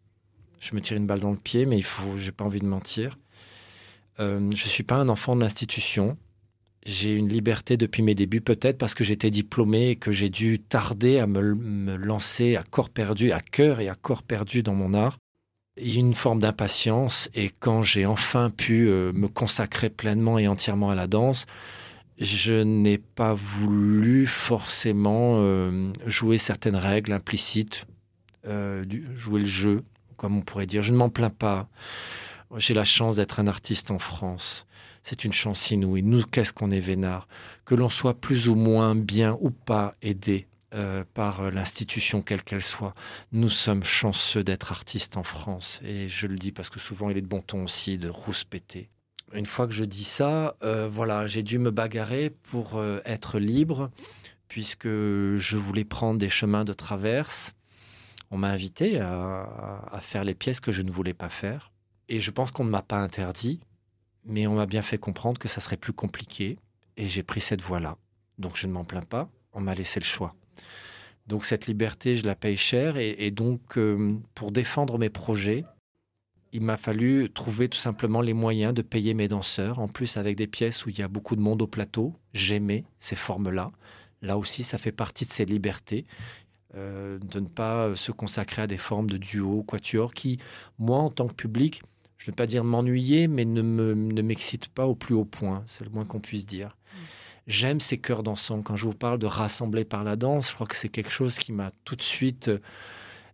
[0.59, 2.67] Je me tire une balle dans le pied, mais il faut, j'ai pas envie de
[2.67, 3.17] mentir.
[4.19, 6.19] Euh, je ne suis pas un enfant de l'institution
[6.85, 10.59] j'ai une liberté depuis mes débuts, peut-être parce que j'étais diplômé et que j'ai dû
[10.59, 14.95] tarder à me, lancer à corps perdu, à cœur et à corps perdu dans mon
[14.95, 15.19] art.
[15.77, 20.39] Il y a une forme d'impatience et quand j'ai enfin pu euh, me consacrer pleinement
[20.39, 21.47] et entièrement à la danse,
[22.19, 27.87] je n'ai pas voulu forcément euh, jouer certaines règles implicites,
[28.47, 29.85] euh, jouer le jeu,
[30.17, 30.83] comme on pourrait dire.
[30.83, 31.69] Je ne m'en plains pas.
[32.57, 34.67] J'ai la chance d'être un artiste en France
[35.03, 36.03] c'est une chance inouïe.
[36.03, 37.29] Nous, qu'est-ce qu'on est vénard
[37.65, 42.45] Que l'on soit plus ou moins bien ou pas aidé euh, par euh, l'institution quelle
[42.45, 42.95] qu'elle soit,
[43.33, 45.81] nous sommes chanceux d'être artistes en France.
[45.83, 48.89] Et je le dis parce que souvent il est de bon ton aussi de rouspéter.
[49.33, 53.91] Une fois que je dis ça, euh, voilà, j'ai dû me bagarrer pour être libre,
[54.47, 57.55] puisque je voulais prendre des chemins de traverse.
[58.31, 61.73] On m'a invité à faire les pièces que je ne voulais pas faire.
[62.09, 63.61] Et je pense qu'on ne m'a pas interdit,
[64.25, 66.59] mais on m'a bien fait comprendre que ça serait plus compliqué
[66.97, 67.97] et j'ai pris cette voie-là.
[68.39, 70.35] Donc je ne m'en plains pas, on m'a laissé le choix.
[71.27, 75.65] Donc cette liberté, je la paye cher et, donc euh, pour défendre mes projets,
[76.53, 79.79] il m'a fallu trouver tout simplement les moyens de payer mes danseurs.
[79.79, 82.85] En plus, avec des pièces où il y a beaucoup de monde au plateau, j'aimais
[82.99, 83.71] ces formes-là.
[84.23, 86.07] Là aussi, ça fait partie de ces libertés.
[86.77, 90.39] Euh, de ne pas se consacrer à des formes de duo, quatuor, qui,
[90.79, 91.83] moi, en tant que public,
[92.21, 93.63] je ne veux pas dire m'ennuyer, mais ne,
[94.23, 96.69] m'excite pas au plus haut point, c'est le moins qu'on puisse dire.
[96.69, 96.99] Mm.
[97.47, 98.63] J'aime ces chœurs d'ensemble.
[98.63, 101.39] Quand je vous parle de rassembler par la danse, je crois que c'est quelque chose
[101.39, 102.51] qui m'a tout de suite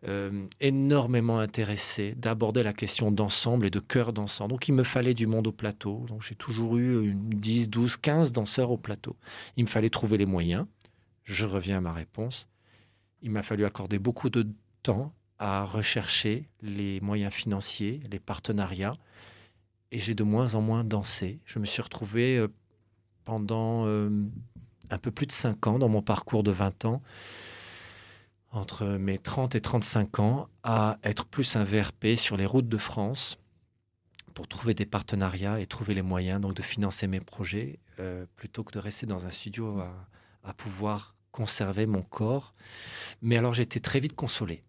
[0.07, 4.53] euh, énormément intéressé, d'aborder la question d'ensemble et de chœur d'ensemble.
[4.53, 6.07] Donc il me fallait du monde au plateau.
[6.07, 9.17] Donc j'ai toujours eu une 10, 12, 15 danseurs au plateau.
[9.57, 10.65] Il me fallait trouver les moyens.
[11.25, 12.49] Je reviens à ma réponse.
[13.21, 14.47] Il m'a fallu accorder beaucoup de
[14.85, 18.97] temps à rechercher les moyens financiers, les partenariats,
[19.93, 21.41] et j'ai de moins en moins dansé.
[21.45, 22.49] Je me suis retrouvé euh,
[23.25, 24.11] pendant euh,
[24.91, 27.03] un peu plus de 5 ans dans mon parcours de 20 ans,
[28.51, 32.79] entre mes 30 et 35 ans, à être plus un VRP sur les routes de
[32.79, 33.39] France
[34.35, 38.65] pour trouver des partenariats et trouver les moyens donc de financer mes projets euh, plutôt
[38.65, 39.91] que de rester dans un studio à,
[40.45, 42.55] à pouvoir conserver mon corps.
[43.23, 44.63] Mais alors j'étais très vite consolé.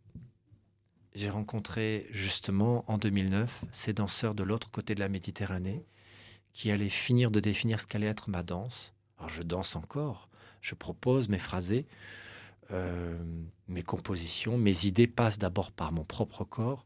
[1.17, 5.83] J'ai rencontré justement en 2009 ces danseurs de l'autre côté de la Méditerranée
[6.53, 8.93] qui allaient finir de définir ce qu'allait être ma danse.
[9.17, 10.29] Alors je danse encore,
[10.61, 11.87] je propose mes phrasés,
[12.69, 13.17] euh,
[13.67, 16.85] mes compositions, mes idées passent d'abord par mon propre corps,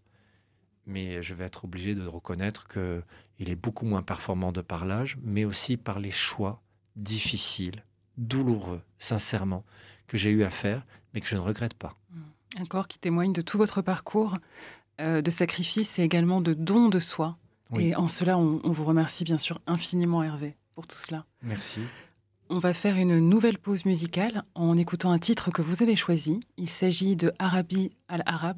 [0.86, 5.17] mais je vais être obligé de reconnaître qu'il est beaucoup moins performant de par l'âge,
[5.24, 6.62] mais aussi par les choix
[6.96, 7.84] difficiles,
[8.17, 9.65] douloureux, sincèrement,
[10.08, 11.98] que j'ai eu à faire, mais que je ne regrette pas.
[12.57, 14.37] Un corps qui témoigne de tout votre parcours,
[14.99, 17.37] euh, de sacrifice et également de don de soi.
[17.71, 17.85] Oui.
[17.85, 21.25] Et en cela, on, on vous remercie bien sûr infiniment, Hervé, pour tout cela.
[21.41, 21.81] Merci.
[22.49, 26.41] On va faire une nouvelle pause musicale en écoutant un titre que vous avez choisi.
[26.57, 28.57] Il s'agit de Arabi al-Arab,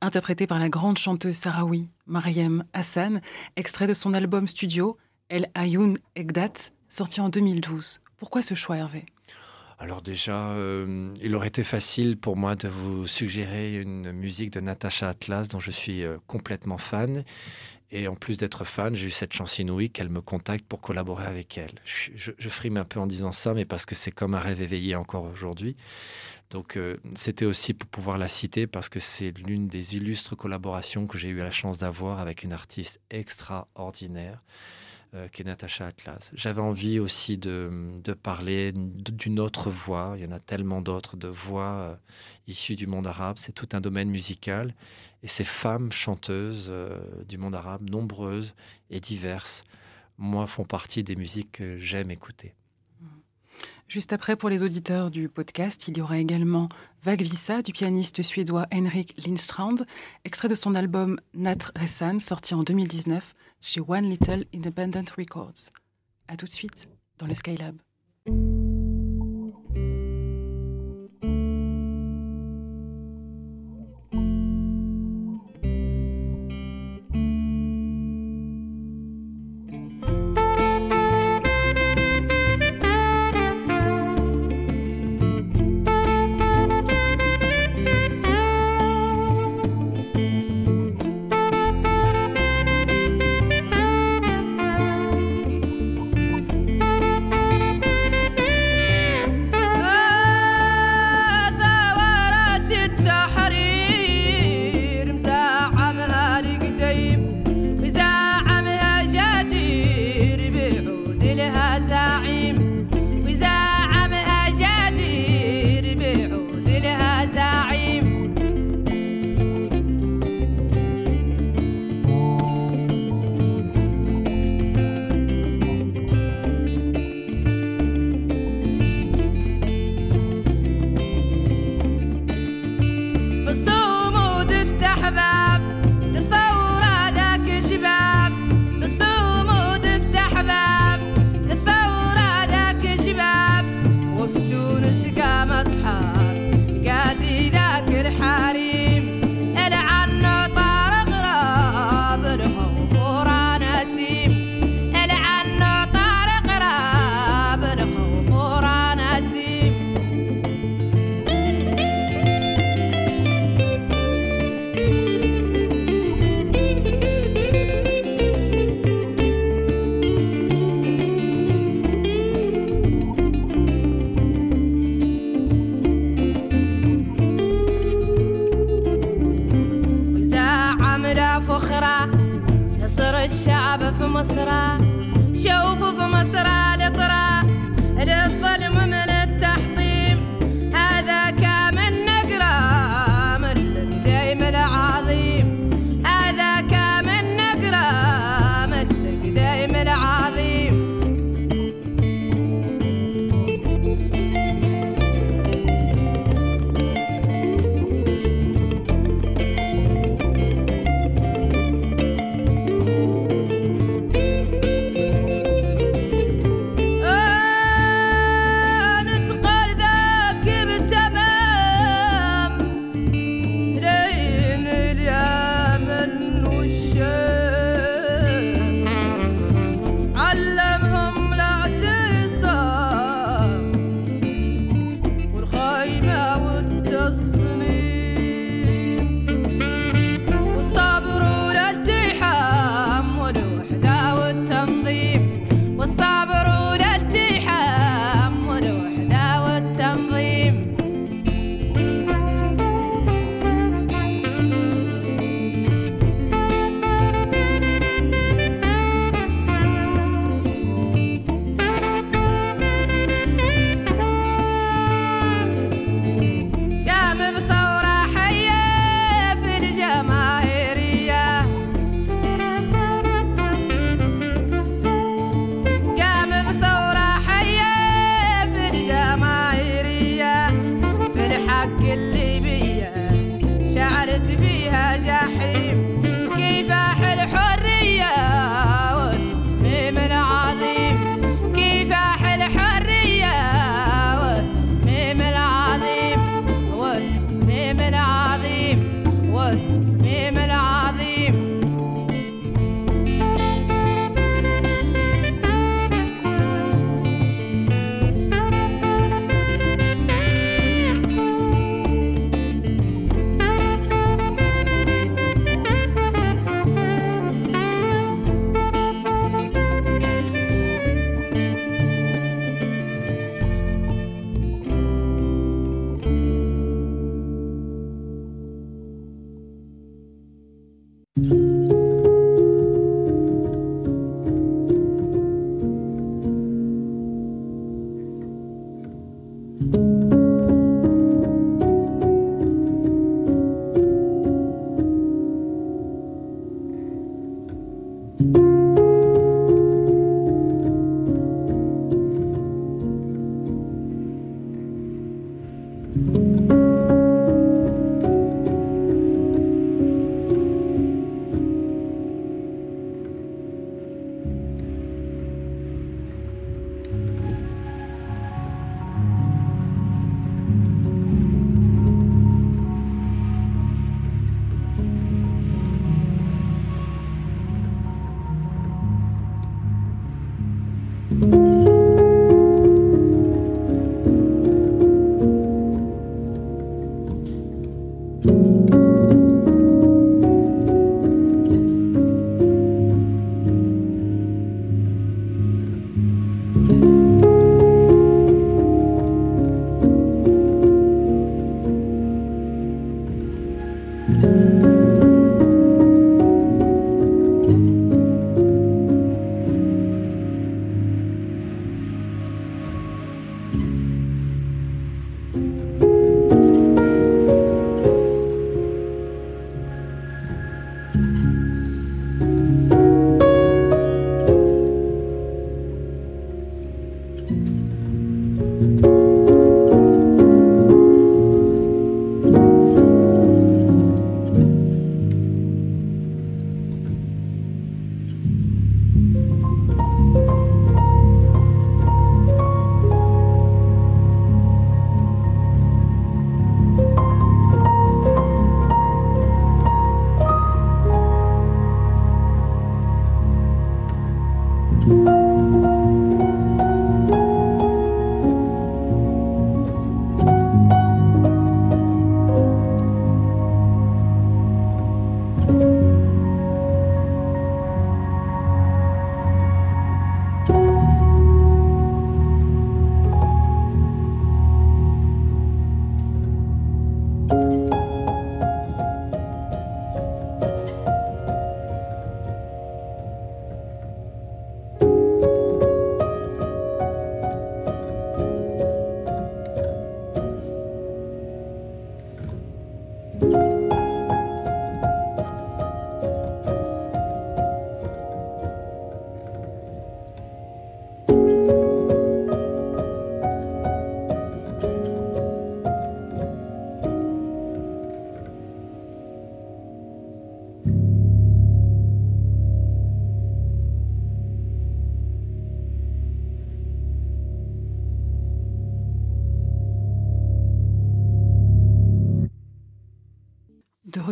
[0.00, 3.20] interprété par la grande chanteuse sahraoui Mariam Hassan,
[3.54, 4.98] extrait de son album studio
[5.28, 8.00] El Ayoun Egdat, sorti en 2012.
[8.16, 9.06] Pourquoi ce choix, Hervé?
[9.80, 14.58] Alors déjà, euh, il aurait été facile pour moi de vous suggérer une musique de
[14.58, 17.22] Natacha Atlas dont je suis euh, complètement fan.
[17.92, 21.26] Et en plus d'être fan, j'ai eu cette chance inouïe qu'elle me contacte pour collaborer
[21.26, 21.80] avec elle.
[21.84, 24.96] Je, frime un peu en disant ça, mais parce que c'est comme un rêve éveillé
[24.96, 25.76] encore aujourd'hui.
[26.50, 31.06] Donc euh, c'était aussi pour pouvoir la citer parce que c'est l'une des illustres collaborations
[31.06, 34.42] que j'ai eu la chance d'avoir avec une artiste extraordinaire
[35.14, 36.30] euh, Natacha Atlas.
[36.34, 37.70] J'avais envie aussi de,
[38.02, 40.14] de parler d'une autre voix.
[40.16, 41.94] Il y en a tellement d'autres de voix euh,
[42.46, 43.36] issues du monde arabe.
[43.38, 44.74] C'est tout un domaine musical.
[45.22, 48.54] Et ces femmes chanteuses euh, du monde arabe, nombreuses
[48.90, 49.64] et diverses,
[50.18, 52.54] moi, font partie des musiques que j'aime écouter.
[53.88, 56.68] Juste après, pour les auditeurs du podcast, il y aura également
[57.02, 59.76] Vague Vissa du pianiste suédois Henrik Lindstrand,
[60.24, 65.70] extrait de son album Nat Ressan, sorti en 2019 chez One Little Independent Records.
[66.28, 67.76] A tout de suite dans le Skylab.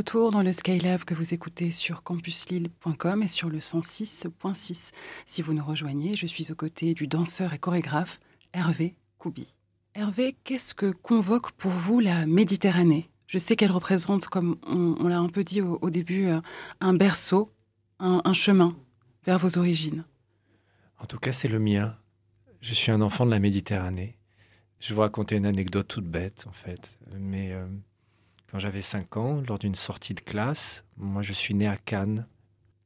[0.07, 4.93] Retour dans le Skylab que vous écoutez sur campuslille.com et sur le 106.6.
[5.27, 8.21] Si vous nous rejoignez, je suis aux côtés du danseur et chorégraphe
[8.53, 9.49] Hervé Koubi.
[9.97, 13.11] Hervé, qu'est-ce que convoque pour vous la Méditerranée?
[13.27, 16.41] Je sais qu'elle représente, comme on, l'a un peu dit au, début, euh,
[16.81, 17.51] un berceau,
[17.99, 18.77] un, chemin
[19.25, 20.05] vers vos origines.
[21.01, 21.97] En tout cas, c'est le mien.
[22.61, 24.17] Je suis un enfant de la Méditerranée.
[24.79, 26.97] Je vais vous raconter une anecdote toute bête, en fait.
[27.19, 27.67] Mais euh,
[28.51, 30.85] quand j'avais 5 ans, lors d'une sortie de classe.
[30.97, 32.27] Moi, je suis né à Cannes.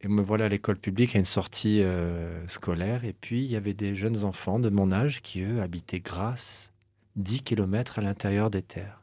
[0.03, 3.05] Et me voilà à l'école publique à une sortie euh, scolaire.
[3.05, 6.73] Et puis, il y avait des jeunes enfants de mon âge qui, eux, habitaient Grasse,
[7.17, 9.03] 10 km à l'intérieur des terres.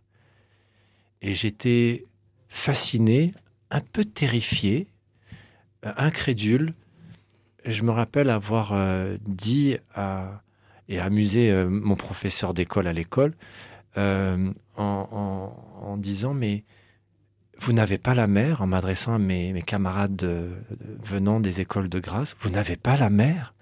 [1.22, 2.06] Et j'étais
[2.50, 3.36] fasciné,
[3.70, 4.88] un peu terrifié,
[5.86, 6.74] euh, incrédule.
[7.66, 10.42] Je me rappelle avoir euh, dit à,
[10.90, 13.34] et amusé mon professeur d'école à l'école
[13.98, 16.64] en, en, disant mais
[17.60, 20.24] vous n'avez pas la mer, en m'adressant à mes, camarades
[21.04, 23.56] venant des écoles de grâce, vous n'avez pas la mer.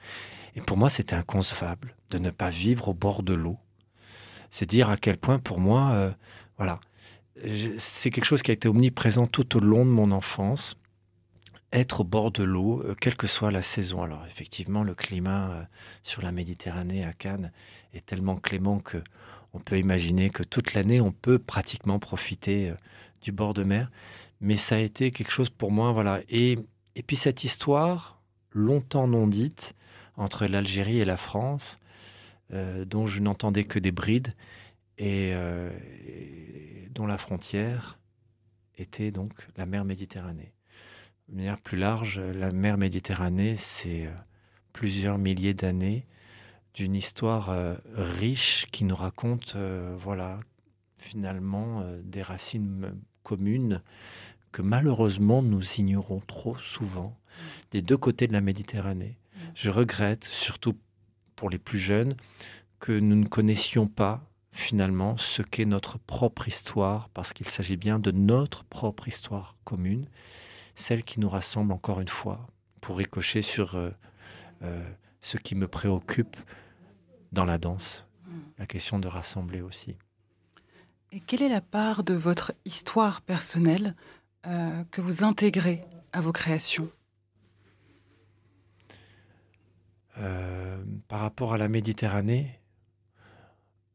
[0.55, 3.57] Et pour moi, c'était inconcevable de ne pas vivre au bord de l'eau.
[4.49, 6.11] C'est dire à quel point, pour moi, euh,
[6.57, 6.79] voilà,
[7.77, 10.77] c'est quelque chose qui a été omniprésent tout au long de mon enfance.
[11.73, 14.01] Être au bord de l'eau, euh, quelle que soit la saison.
[14.01, 15.63] Alors effectivement, le climat euh,
[16.03, 17.51] sur la Méditerranée à Cannes
[17.93, 19.03] est tellement clément que
[19.55, 22.75] on peut imaginer que toute l'année, on peut pratiquement profiter euh,
[23.21, 23.89] du bord de mer.
[24.41, 26.19] Mais ça a été quelque chose pour moi, voilà.
[26.27, 26.59] Et,
[26.95, 29.73] et puis cette histoire, longtemps non dite,
[30.17, 31.79] entre l'Algérie et la France,
[32.51, 34.33] euh, dont je n'entendais que des brides,
[34.99, 35.71] euh,
[36.05, 37.97] et, dont la frontière
[38.77, 40.51] était donc la mer Méditerranée.
[41.29, 44.09] De manière plus large, la mer Méditerranée, c'est
[44.73, 46.05] plusieurs milliers d'années
[46.75, 50.39] d'une histoire euh, riche qui nous raconte, euh, voilà,
[50.97, 53.81] finalement, euh, des racines communes
[54.51, 57.17] que malheureusement nous ignorons trop souvent
[57.71, 59.17] des deux côtés de la Méditerranée.
[59.55, 60.77] Je regrette, surtout
[61.35, 62.15] pour les plus jeunes,
[62.79, 67.99] que nous ne connaissions pas finalement ce qu'est notre propre histoire, parce qu'il s'agit bien
[67.99, 70.07] de notre propre histoire commune,
[70.75, 72.47] celle qui nous rassemble encore une fois,
[72.79, 73.77] pour ricocher sur
[75.21, 76.37] ce qui me préoccupe
[77.35, 78.39] dans la danse, hmm.
[78.57, 79.95] la question de rassembler aussi.
[81.11, 83.93] Et quelle est la part de votre histoire personnelle
[84.47, 86.89] euh, que vous intégrez à vos créations?
[90.17, 90.77] Euh,
[91.07, 92.59] par rapport à la Méditerranée,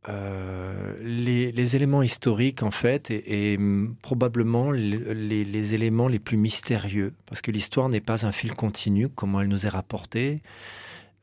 [0.09, 6.09] euh, les, les éléments historiques, en fait, et, et, hum, probablement le- les, les éléments
[6.09, 9.71] les plus mystérieux, parce que l'histoire n'est pas un fil continu, comment elle nous est
[9.71, 10.43] rapportée.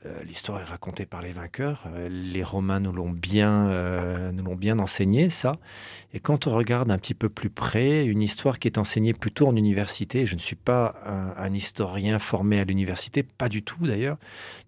[0.06, 1.84] Euh, l'histoire est racontée par les vainqueurs.
[1.88, 5.58] Euh, les Romains nous l'ont bien, euh, bien enseigné, ça.
[6.14, 9.48] Et quand on regarde un petit peu plus près, une histoire qui est enseignée plutôt
[9.48, 13.88] en université, je ne suis pas un, un historien formé à l'université, pas du tout
[13.88, 14.18] d'ailleurs,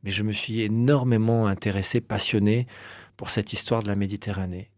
[0.03, 2.65] mais je me suis énormément intéressé, passionné
[3.15, 4.69] pour cette histoire de la Méditerranée.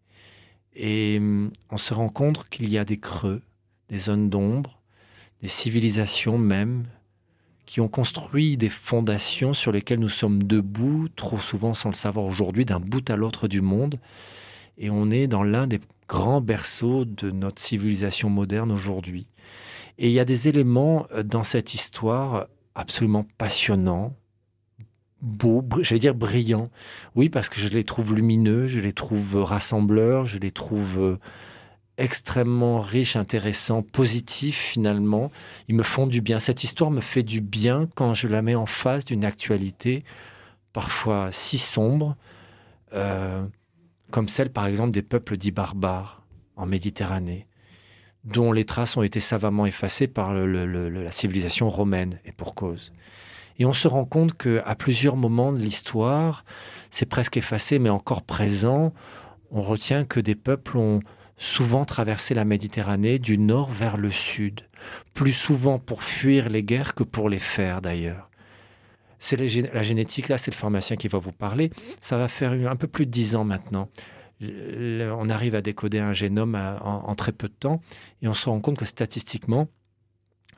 [0.76, 3.42] Et hum, on se rend compte qu'il y a des creux,
[3.90, 4.82] des zones d'ombre,
[5.42, 6.86] des civilisations même,
[7.72, 12.26] qui ont construit des fondations sur lesquelles nous sommes debout, trop souvent sans le savoir
[12.26, 13.98] aujourd'hui, d'un bout à l'autre du monde.
[14.78, 19.26] Et on est dans l'un des grands berceaux de notre civilisation moderne aujourd'hui.
[20.00, 24.18] Et il y a des éléments euh, dans cette histoire absolument passionnants,
[25.22, 26.70] beaux, j'allais dire brillants.
[27.16, 31.18] Oui, parce que je les trouve lumineux, je les trouve rassembleurs, je les trouve euh,
[32.02, 35.32] extrêmement riches, intéressants, positifs finalement.
[35.68, 36.40] Ils me font du bien.
[36.40, 40.04] Cette histoire me fait du bien quand je la mets en face d'une actualité
[40.74, 42.16] parfois si sombre,
[42.94, 43.46] euh,
[44.10, 46.24] comme celle par exemple des peuples dits barbares
[46.56, 47.48] en Méditerranée,
[48.24, 52.94] dont les traces ont été savamment effacées par la civilisation romaine, et pour cause.
[53.58, 56.46] Et on se rend compte qu'à plusieurs moments de l'histoire,
[56.90, 58.94] c'est presque effacé, mais encore présent.
[59.52, 61.02] On retient que des peuples ont
[61.42, 64.62] souvent traversé la Méditerranée du nord vers le sud,
[65.16, 68.30] plus souvent pour fuir les guerres que pour les faire d'ailleurs.
[69.18, 71.72] C'est la, gé- la génétique, là, c'est le pharmacien qui va vous parler.
[72.00, 73.90] Ça va faire un peu plus de dix ans maintenant.
[74.40, 77.82] On arrive à décoder un génome à- en, en très peu de temps
[78.22, 79.68] et on se rend compte que statistiquement,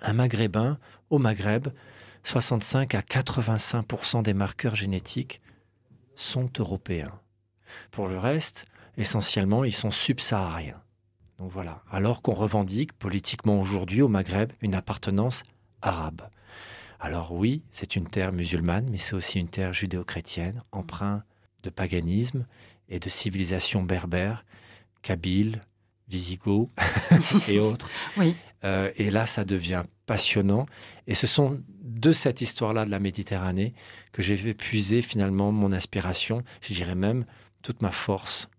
[0.02, 0.78] un maghrébin
[1.10, 1.70] au Maghreb,
[2.26, 5.42] 65 à 85% des marqueurs génétiques
[6.16, 7.20] sont européens.
[7.92, 8.66] Pour le reste,
[8.98, 10.82] essentiellement, ils sont subsahariens.
[11.40, 11.82] Donc voilà.
[11.92, 15.44] Alors qu'on revendique politiquement aujourd'hui au Maghreb une appartenance
[15.82, 16.22] arabe.
[17.00, 21.24] Alors oui, c'est une terre musulmane, mais c'est aussi une terre judéo-chrétienne, empreinte
[21.64, 22.46] de paganisme
[22.88, 24.46] et de civilisation berbère,
[25.02, 25.62] kabyle,
[26.08, 26.70] visigoth
[27.48, 27.90] et autres.
[28.18, 28.36] Oui.
[28.64, 30.66] Euh, et là, ça devient passionnant.
[31.08, 33.74] Et ce sont de cette histoire-là de la Méditerranée
[34.12, 37.26] que j'ai fait puiser finalement mon inspiration, je dirais même
[37.62, 38.50] toute ma force.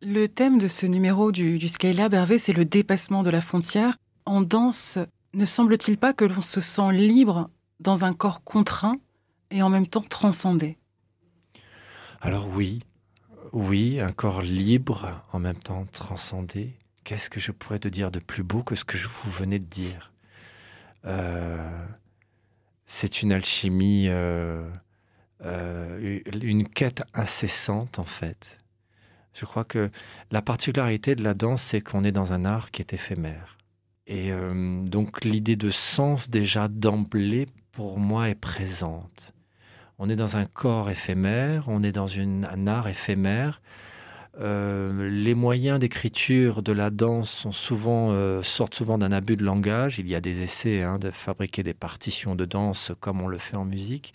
[0.00, 3.96] Le thème de ce numéro du, Skylab, Hervé, c'est le dépassement de la frontière.
[4.26, 5.00] En danse,
[5.34, 9.00] ne semble-t-il pas que l'on se sent libre dans un corps contraint
[9.50, 10.78] et en même temps transcendé?
[12.20, 12.78] Alors oui,
[13.52, 16.76] oui, un corps libre, en même temps transcendé.
[17.02, 19.58] Qu'est-ce que je pourrais te dire de plus beau que ce que je vous venais
[19.58, 20.12] de dire?
[21.06, 21.86] Euh,
[22.86, 24.70] C'est une alchimie, euh,
[25.44, 28.60] euh, une quête incessante en fait.
[29.38, 29.90] Je crois que
[30.30, 33.56] la particularité de la danse, c'est qu'on est dans un art qui est éphémère.
[34.06, 39.32] Et euh, donc l'idée de sens déjà d'emblée, pour moi, est présente.
[39.98, 43.60] On est dans un corps éphémère, on est dans une- un art éphémère.
[44.40, 49.98] Euh, les moyens d'écriture de la danse euh, sortent souvent d'un abus de langage.
[49.98, 53.38] Il y a des essais hein, de fabriquer des partitions de danse comme on le
[53.38, 54.14] fait en musique.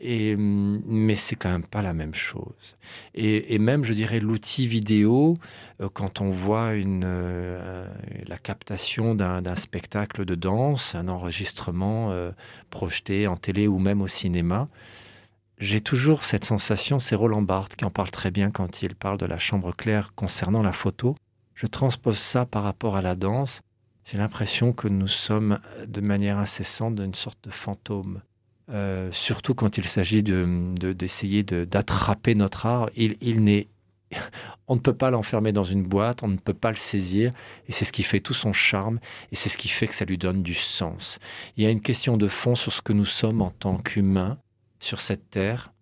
[0.00, 2.76] Et, hum, mais c'est quand même pas la même chose.
[3.14, 5.38] Et, même, je dirais, l'outil vidéo,
[5.80, 7.86] euh, quand on voit une, euh,
[8.26, 12.32] la captation d'un spectacle de danse, un enregistrement euh,
[12.70, 14.68] projeté en télé ou même au cinéma,
[15.58, 19.18] j'ai toujours cette sensation, c'est Roland Barthes qui en parle très bien quand il parle
[19.18, 21.14] de la chambre claire concernant la photo.
[21.54, 23.60] Je transpose ça par rapport à la danse.
[24.04, 28.22] J'ai l'impression que nous sommes de manière incessante d'une sorte de fantôme.
[28.70, 32.90] Euh, surtout quand il s'agit de- de- d'essayer de, d'attraper notre art.
[32.96, 33.68] Il, il n'est...
[34.68, 37.32] On ne peut pas l'enfermer dans une boîte, on ne peut pas le saisir,
[37.68, 39.00] et c'est ce qui fait tout son charme,
[39.32, 41.18] et c'est ce qui fait que ça lui donne du sens.
[41.56, 44.38] Il y a une question de fond sur ce que nous sommes en tant qu'humains,
[44.78, 45.72] sur cette terre,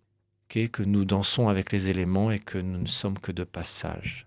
[0.47, 3.43] qui est que nous dansons avec les éléments et que nous ne sommes que de
[3.43, 4.25] passage.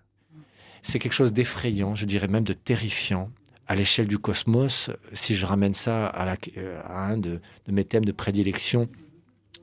[0.81, 3.29] C'est quelque chose d'effrayant, je dirais même de terrifiant.
[3.67, 7.39] À l'échelle du cosmos, si je ramène ça à, euh, un de,
[7.69, 8.89] mes thèmes de prédilection,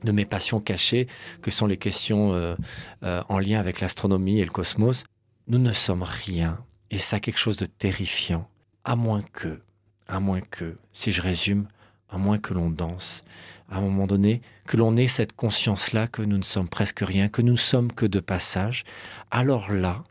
[0.03, 1.07] de mes passions cachées,
[1.41, 2.55] que sont les questions euh,
[3.03, 5.03] euh, en lien avec l'astronomie et le cosmos,
[5.47, 6.63] nous ne sommes rien.
[6.89, 8.49] Et ça quelque chose de terrifiant.
[8.83, 9.61] À moins que,
[10.07, 11.67] à moins que, si je résume,
[12.09, 13.23] à moins que l'on danse,
[13.69, 17.29] à un moment donné, que l'on ait cette conscience-là que nous ne sommes presque rien,
[17.29, 18.83] que nous sommes que de passage,
[19.31, 20.03] alors là,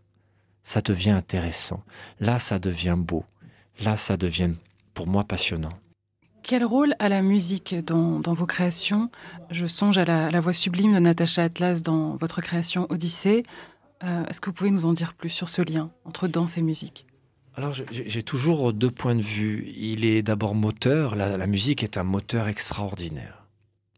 [0.63, 1.83] ça devient intéressant.
[2.21, 3.25] Là, ça devient beau.
[3.83, 4.53] Là, ça devient,
[4.95, 5.73] pour moi, passionnant.
[6.43, 9.11] Quel rôle a la musique dans, vos créations?
[9.51, 13.43] Je songe à la, voix sublime de Natacha Atlas dans votre création Odyssée.
[14.03, 16.63] Euh, est-ce que vous pouvez nous en dire plus sur ce lien entre danse et
[16.63, 17.07] musique?
[17.55, 19.71] Alors j'ai toujours deux points de vue.
[19.77, 23.45] Il est d'abord moteur, la, musique est un moteur extraordinaire.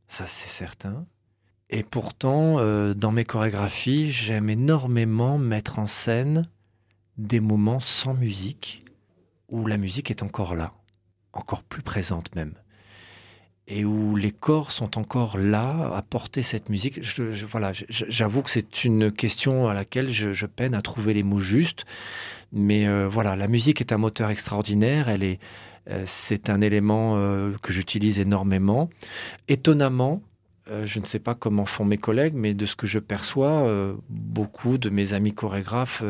[0.09, 1.07] Ça c'est certain.
[1.71, 6.49] Et pourtant, euh, dans mes chorégraphies, j'aime énormément mettre en scène
[7.19, 8.82] des moments sans musique,
[9.53, 10.73] où la musique est encore là,
[11.33, 12.55] encore plus présente même
[13.69, 17.01] et où les corps sont encore là à porter cette musique.
[17.49, 21.85] voilà, j'avoue que c'est une question à laquelle je, peine à trouver les mots justes,
[22.53, 25.09] mais euh, voilà, la musique est un moteur extraordinaire.
[25.09, 25.41] Elle est,
[25.89, 28.91] euh, c'est un élément euh, que j'utilise énormément.
[29.49, 30.23] Étonnamment,
[30.85, 33.69] je ne sais pas comment font mes collègues, mais de ce que je perçois,
[34.09, 36.03] beaucoup de mes amis chorégraphes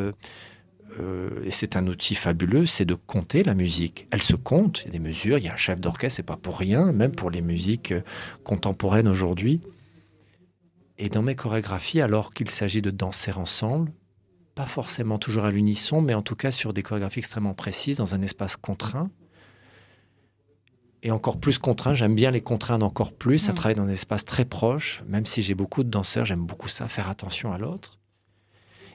[1.01, 4.07] euh, et c'est un outil fabuleux, c'est de compter la musique.
[4.11, 6.23] Elle se compte, il y a des mesures, il y a un chef d'orchestre, c'est
[6.23, 8.03] pas pour rien, même pour les musiques euh,
[8.45, 9.61] contemporaines aujourd'hui.
[10.99, 13.93] Et dans mes chorégraphies, alors qu'il s'agit de danser ensemble,
[14.55, 18.15] pas forcément toujours à l'unisson, mais en tout cas sur des chorégraphies extrêmement précises, dans
[18.15, 19.11] un espace contraint,
[21.03, 23.55] et encore plus contraint, j'aime bien les contraindre encore plus, à mm.
[23.55, 26.87] travailler dans un espace très proche, même si j'ai beaucoup de danseurs, j'aime beaucoup ça,
[26.87, 27.99] faire attention à l'autre.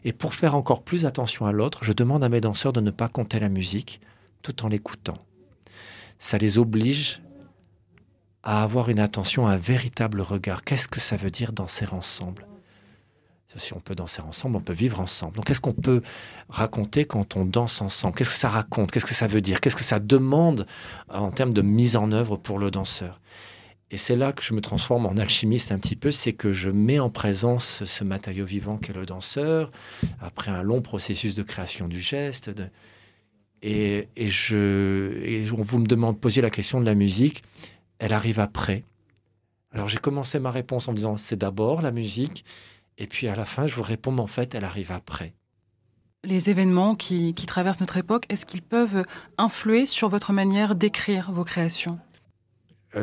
[0.08, 2.92] Et pour faire encore plus attention à l'autre, je demande à mes danseurs de ne
[2.92, 4.00] pas compter la musique
[4.42, 5.18] tout en l'écoutant.
[6.18, 7.22] Ça les oblige
[8.42, 10.64] à avoir une attention, un véritable regard.
[10.64, 12.48] Qu'est-ce que ça veut dire danser ensemble?
[13.58, 15.36] Si on peut danser ensemble, on peut vivre ensemble.
[15.36, 16.02] Donc qu'est-ce qu'on peut
[16.48, 18.16] raconter quand on danse ensemble?
[18.16, 18.92] Qu'est-ce que ça raconte?
[18.92, 19.60] Qu'est-ce que ça veut dire?
[19.60, 20.68] Qu'est-ce que ça demande
[21.10, 23.20] en termes de mise en œuvre pour le danseur?
[23.90, 26.70] Et c'est là que je me transforme en alchimiste un petit peu, c'est que je
[26.70, 29.72] mets en présence ce matériau vivant qu'est le danseur,
[30.20, 32.52] après un long processus de création du geste.
[33.62, 37.44] Et, on vous me demande, poser la question de la musique,
[38.00, 38.84] elle arrive après.
[39.72, 42.44] Alors j'ai commencé ma réponse en me disant, c'est d'abord la musique,
[42.98, 45.34] et puis à la fin, je vous réponds, mais en fait, elle arrive après.
[46.26, 49.06] Les événements qui traversent notre époque, est-ce qu'ils peuvent
[49.38, 52.00] influer sur votre manière d'écrire vos créations?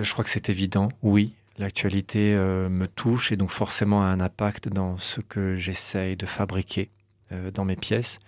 [0.03, 1.35] Je crois que c'est évident, oui.
[1.57, 6.27] L'actualité euh, me touche et donc forcément a un impact dans ce que j'essaye de
[6.27, 6.91] fabriquer
[7.33, 8.19] euh, dans mes pièces.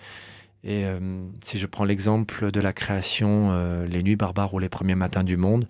[0.64, 0.84] Et
[1.42, 5.36] si je prends l'exemple de la création Les Nuits barbares ou Les Premiers Matins du
[5.36, 5.68] Monde,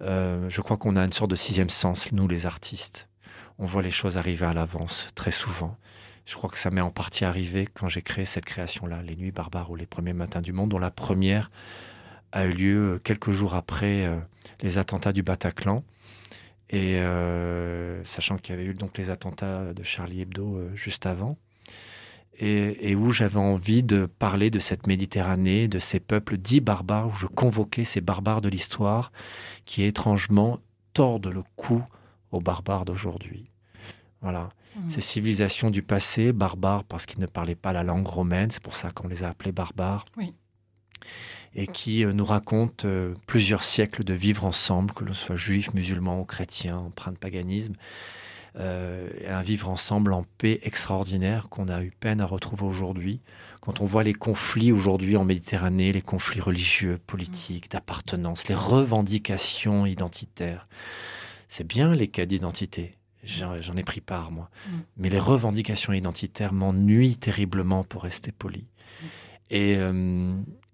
[0.00, 3.08] je crois qu'on a une sorte de sixième sens, nous les artistes.
[3.60, 5.76] On voit les choses arriver à l'avance, très souvent.
[6.26, 9.30] Je crois que ça m'est en partie arrivé quand j'ai créé cette création-là, Les Nuits
[9.30, 11.50] barbares ou Les Premiers Matins du Monde, dont la première
[12.32, 14.16] a eu lieu quelques jours après euh,
[14.62, 15.84] les attentats du Bataclan.
[16.70, 21.06] Et euh, sachant qu'il y avait eu donc les attentats de Charlie Hebdo euh, juste
[21.06, 21.36] avant,
[22.36, 27.14] et, où j'avais envie de parler de cette Méditerranée, de ces peuples dits barbares, où
[27.14, 29.12] je convoquais ces barbares de l'histoire
[29.66, 30.58] qui étrangement
[30.94, 31.84] tordent le cou
[32.32, 33.50] aux barbares d'aujourd'hui.
[34.20, 34.48] Voilà.
[34.74, 34.88] Mmh.
[34.88, 38.74] Ces civilisations du passé, barbares parce qu'ils ne parlaient pas la langue romaine, c'est pour
[38.74, 40.06] ça qu'on les a appelés barbares.
[40.16, 40.34] Oui
[41.54, 45.72] et qui euh, nous raconte euh, plusieurs siècles de vivre ensemble, que l'on soit juif,
[45.74, 47.74] musulman ou chrétien, empreint de paganisme.
[48.56, 53.20] Euh, un vivre ensemble en paix extraordinaire qu'on a eu peine à retrouver aujourd'hui.
[53.60, 59.86] Quand on voit les conflits aujourd'hui en Méditerranée, les conflits religieux, politiques, d'appartenance, les revendications
[59.86, 60.68] identitaires,
[61.48, 62.96] c'est bien les cas d'identité.
[63.24, 64.50] J'en ai pris part, moi.
[64.68, 64.70] Mm.
[64.98, 68.66] Mais les revendications identitaires m'ennuient terriblement, pour rester poli.
[69.02, 69.06] Mm.
[69.50, 69.78] Et,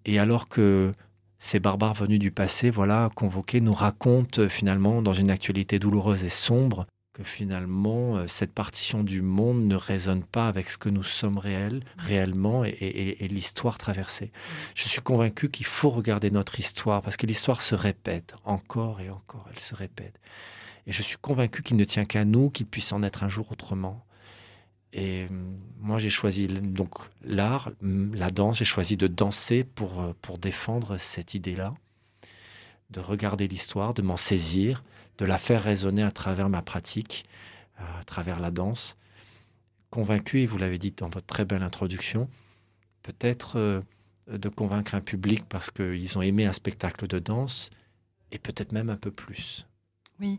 [0.05, 0.92] et alors que
[1.38, 6.22] ces barbares venus du passé, voilà, convoqués, nous racontent euh, finalement, dans une actualité douloureuse
[6.22, 10.90] et sombre, que finalement, euh, cette partition du monde ne résonne pas avec ce que
[10.90, 14.32] nous sommes réels, réellement, et, l'histoire traversée.
[14.74, 19.09] Je suis convaincu qu'il faut regarder notre histoire, parce que l'histoire se répète, encore et
[19.09, 20.20] encore, elle se répète.
[20.86, 23.51] Et je suis convaincu qu'il ne tient qu'à nous qu'il puisse en être un jour
[23.51, 24.05] autrement.
[24.93, 25.28] Et euh,
[25.78, 28.59] moi, j'ai choisi donc l'art, la danse.
[28.59, 31.74] J'ai choisi de danser pour, euh, pour défendre cette idée-là,
[32.91, 34.82] de regarder l'histoire, de m'en saisir,
[35.18, 37.24] de la faire résonner à travers ma pratique,
[37.78, 38.97] à travers la danse.
[39.91, 42.28] Convaincu, et vous l'avez dit dans votre très belle introduction,
[43.03, 43.80] peut-être euh,
[44.30, 47.70] de convaincre un public parce qu'ils ont aimé un spectacle de danse,
[48.32, 49.66] et peut-être même un peu plus.
[50.21, 50.37] Oui,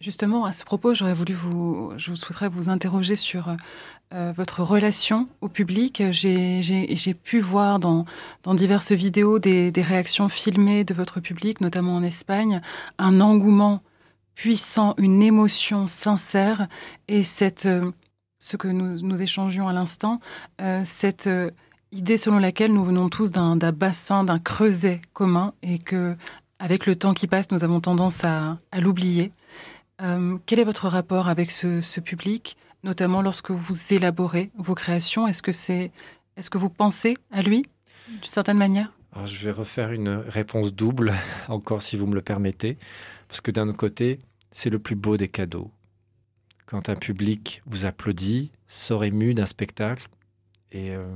[0.00, 3.54] justement, à ce propos, j'aurais voulu vous, je souhaiterais vous interroger sur
[4.12, 6.02] euh, votre relation au public.
[6.10, 8.06] J'ai pu voir dans,
[8.54, 12.60] diverses vidéos des, réactions filmées de votre public, notamment en Espagne,
[12.98, 13.82] un engouement
[14.34, 16.66] puissant, une émotion sincère
[17.06, 17.92] et cette, euh,
[18.40, 20.18] ce que nous, nous échangions à l'instant,
[20.60, 21.28] euh, cette
[21.92, 26.16] idée selon laquelle nous venons tous d'un bassin, d'un creuset commun et que
[26.60, 29.32] avec le temps qui passe, nous avons tendance à, l'oublier.
[30.02, 35.26] Euh, quel est votre rapport avec ce, public, notamment lorsque vous élaborez vos créations?
[35.26, 35.90] Est-ce que, c'est,
[36.36, 37.64] est-ce que vous pensez à lui,
[38.08, 38.92] d'une certaine manière?
[39.24, 41.14] Je vais refaire une réponse double,
[41.48, 42.78] encore si vous me le permettez,
[43.26, 44.20] parce que d'un côté,
[44.52, 45.70] c'est le plus beau des cadeaux.
[46.66, 50.08] Quand un public vous applaudit, sort ému d'un spectacle
[50.70, 51.06] et euh,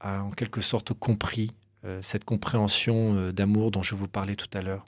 [0.00, 1.50] a en quelque sorte compris
[2.00, 4.84] cette compréhension euh, d'amour dont je vous parlais tout à l'heure.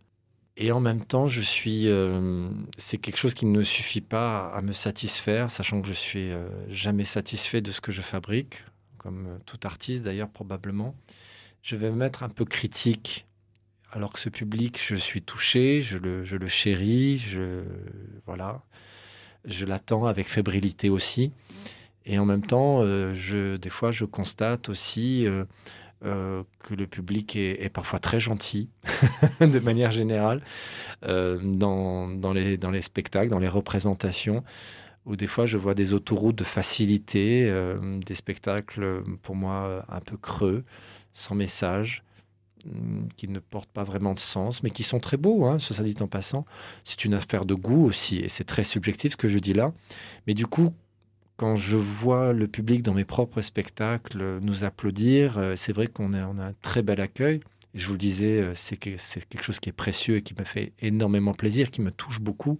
[0.58, 4.62] Et en même temps, je suis, euh, c'est quelque chose qui ne suffit pas à
[4.62, 8.64] me satisfaire, sachant que je suis euh, jamais satisfait de ce que je fabrique,
[8.96, 10.94] comme euh, tout artiste d'ailleurs probablement.
[11.60, 13.26] Je vais me mettre un peu critique,
[13.92, 17.62] alors que ce public, je suis touché, je le, je le chéris, je
[18.24, 18.62] voilà,
[19.44, 21.32] je l'attends avec fébrilité aussi.
[22.06, 25.26] Et en même temps, euh, je, des fois, je constate aussi
[26.06, 28.70] euh, que le public est, parfois très gentil,
[29.40, 30.40] de manière générale,
[31.04, 34.44] euh, dans, dans, les, dans les spectacles, dans les représentations,
[35.04, 40.00] où des fois je vois des autoroutes de facilité, euh, des spectacles pour moi un
[40.00, 40.64] peu creux,
[41.12, 42.04] sans message,
[42.64, 45.82] hum, qui ne portent pas vraiment de sens, mais qui sont très beaux, hein, ça
[45.82, 46.44] dit en passant.
[46.84, 49.72] C'est une affaire de goût aussi, et c'est très subjectif ce que je dis là.
[50.26, 50.72] Mais du coup,
[51.36, 56.12] quand je vois le public dans mes propres spectacles nous applaudir, euh, c'est vrai qu'on
[56.14, 57.40] a, un très bel accueil.
[57.74, 60.34] Je vous le disais, euh, c'est que- c'est quelque chose qui est précieux et qui
[60.38, 62.58] me fait énormément plaisir, qui me touche beaucoup.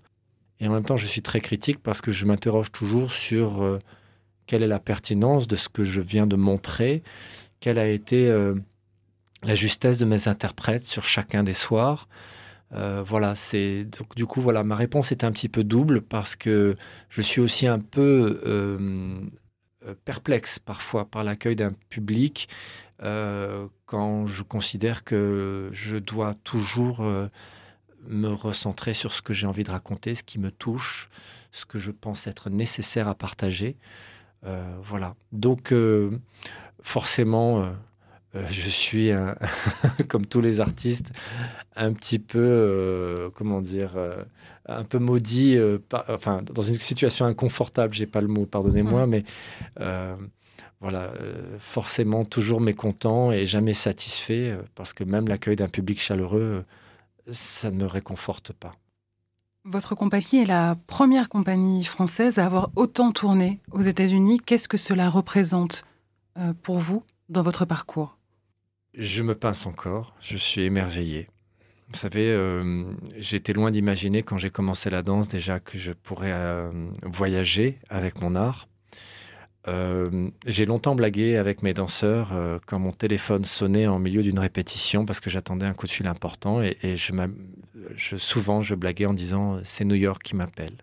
[0.61, 3.79] Et en même temps, je suis très critique parce que je m'interroge toujours sur euh,
[4.47, 7.03] quelle est la pertinence de ce que je viens de montrer,
[7.61, 8.55] quelle a été euh,
[9.43, 12.09] la justesse de mes interprètes sur chacun des soirs.
[12.73, 16.35] Euh, voilà, c'est donc du coup voilà, ma réponse est un petit peu double parce
[16.35, 16.77] que
[17.09, 19.21] je suis aussi un peu euh,
[20.05, 22.49] perplexe parfois par l'accueil d'un public
[23.03, 27.05] euh, quand je considère que je dois toujours
[28.09, 31.09] me recentrer sur ce que j'ai envie de raconter, ce qui me touche,
[31.53, 33.77] ce que je pense être nécessaire à partager.
[34.83, 35.15] Voilà.
[35.33, 35.73] Donc
[36.83, 37.73] forcément,
[38.51, 39.37] je suis, un-
[40.09, 41.13] comme tous les artistes,
[41.77, 44.23] un petit peu, euh, comment dire, euh,
[44.67, 49.07] un peu maudit, euh, par- enfin, dans une situation inconfortable, j'ai pas le mot, pardonnez-moi,
[49.07, 49.25] mais
[49.81, 50.17] euh,
[50.81, 56.01] voilà, euh, forcément toujours mécontent et jamais satisfait, euh, parce que même l'accueil d'un public
[56.01, 56.65] chaleureux,
[57.29, 58.75] euh, ça ne me réconforte pas.
[59.65, 64.39] Votre compagnie est la première compagnie française à avoir autant tourné aux États-Unis.
[64.47, 65.83] Qu'est-ce que cela représente
[66.39, 68.16] euh, pour vous dans votre parcours?
[68.97, 71.29] Je me pince encore, je suis émerveillé.
[71.89, 72.85] Vous savez, euh,
[73.19, 76.71] j'étais loin d'imaginer quand j'ai commencé la danse déjà que je pourrais euh,
[77.03, 78.69] voyager avec mon art.
[79.69, 82.33] Euh, j'ai longtemps blagué avec mes danseurs
[82.67, 86.07] quand mon téléphone sonnait en milieu d'une répétition parce que j'attendais un coup de fil
[86.07, 90.77] important et, je, souvent je blaguais en disant c'est New York qui m'appelle.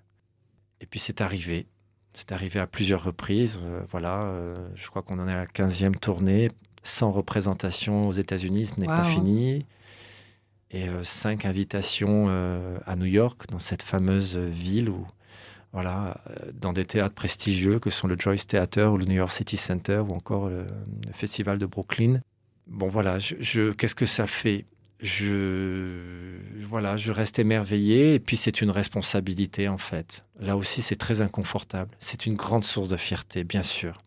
[0.82, 1.66] Et puis c'est arrivé.
[2.14, 3.60] C'est arrivé à plusieurs reprises.
[3.90, 4.32] voilà,
[4.76, 6.50] je crois qu'on en est à la 15e tournée
[6.84, 9.66] sans représentation aux États-Unis, ce n'est pas fini.
[10.72, 15.06] Et euh, cinq invitations euh, à New York, dans cette fameuse ville où,
[15.72, 19.32] voilà, euh, dans des théâtres prestigieux que sont le Joyce Theater ou le New York
[19.32, 20.66] City Center ou encore le,
[21.08, 22.22] le Festival de Brooklyn.
[22.68, 24.66] Bon, voilà, je, je- qu'est-ce que ça fait?
[25.00, 30.24] Je, voilà, je reste émerveillé et puis c'est une responsabilité en fait.
[30.40, 31.92] Là aussi, c'est très inconfortable.
[32.00, 34.02] C'est une grande source de fierté, bien sûr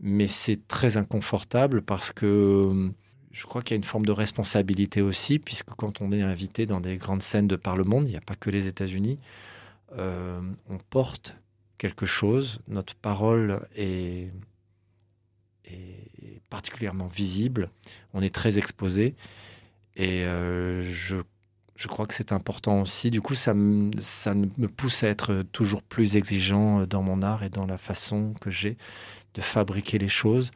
[0.00, 2.90] mais c'est très inconfortable parce que euh,
[3.32, 6.66] je crois qu'il y a une forme de responsabilité aussi, puisque quand on est invité
[6.66, 9.18] dans des grandes scènes de par le monde, il n'y a pas que les États-Unis,
[9.98, 11.36] euh, on porte
[11.78, 14.32] quelque chose, notre parole est,
[16.48, 17.70] particulièrement visible,
[18.14, 19.16] on est très exposé,
[19.96, 21.16] et euh, je,
[21.88, 23.10] crois que c'est important aussi.
[23.10, 27.66] Du coup, ça me pousse à être toujours plus exigeant dans mon art et dans
[27.66, 28.78] la façon que j'ai
[29.36, 30.50] de fabriquer les choses.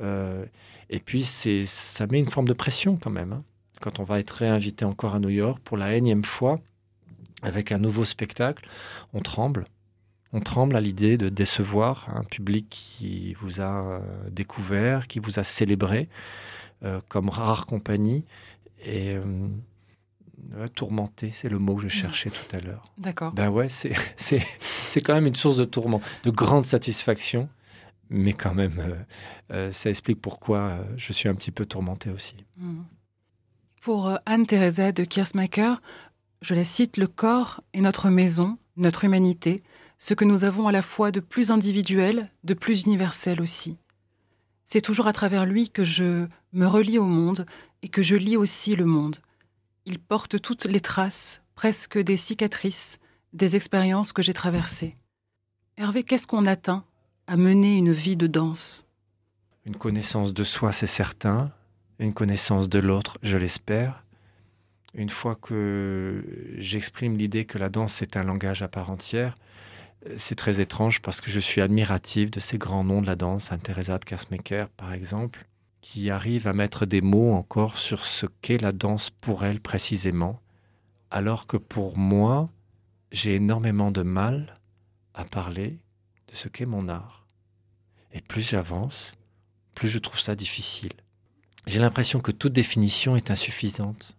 [0.00, 0.46] Euh,
[0.88, 3.32] et puis, c'est, ça met une forme de pression quand même.
[3.32, 3.44] hein.
[3.80, 6.60] Quand on va être réinvité encore à New York pour la énième fois,
[7.42, 8.66] avec un nouveau spectacle,
[9.12, 9.66] on tremble.
[10.32, 14.00] On tremble à l'idée de décevoir un public qui vous a euh,
[14.30, 16.08] découvert, qui vous a célébré
[16.84, 18.24] euh, comme rare compagnie.
[18.84, 19.24] Et euh,
[20.74, 22.82] tourmenté, c'est le mot que je cherchais tout à l'heure.
[22.98, 23.32] D'accord.
[23.32, 24.42] Ben ouais, c'est, c'est,
[24.88, 27.48] c'est quand même une source de tourment, de grande satisfaction,
[28.10, 28.94] mais quand même, euh,
[29.52, 32.36] euh, ça explique pourquoi euh, je suis un petit peu tourmenté aussi.
[32.56, 32.82] Hmm.
[33.80, 35.74] Pour Anne-Theresa de Kiersmacher,
[36.40, 39.62] je la cite, le corps est notre maison, notre humanité,
[39.98, 43.76] ce que nous avons à la fois de plus individuel, de plus universel aussi.
[44.64, 47.46] C'est toujours à travers lui que je me relie au monde
[47.82, 49.16] et que je lis aussi le monde.
[49.86, 52.98] il porte toutes les traces, presque des cicatrices,
[53.34, 54.96] des expériences que j'ai traversées.
[55.76, 56.84] Hervé, qu'est-ce qu'on atteint
[57.26, 58.86] à mener une vie de danse
[59.64, 61.50] Une connaissance de soi, c'est certain.
[61.98, 64.04] Une connaissance de l'autre, je l'espère.
[64.94, 66.24] Une fois que
[66.58, 69.36] j'exprime l'idée que la danse est un langage à part entière,
[70.16, 73.44] c'est très étrange parce que je suis admiratif de ces grands noms de la danse,
[73.44, 75.46] Sainte Teresa de Kersmaker par exemple,
[75.80, 80.40] qui arrivent à mettre des mots encore sur ce qu'est la danse pour elle précisément,
[81.10, 82.50] alors que pour moi,
[83.12, 84.60] j'ai énormément de mal
[85.14, 85.78] à parler
[86.34, 87.26] ce qu'est mon art.
[88.12, 89.14] Et plus j'avance,
[89.74, 90.92] plus je trouve ça difficile.
[91.66, 94.16] J'ai l'impression que toute définition est insuffisante,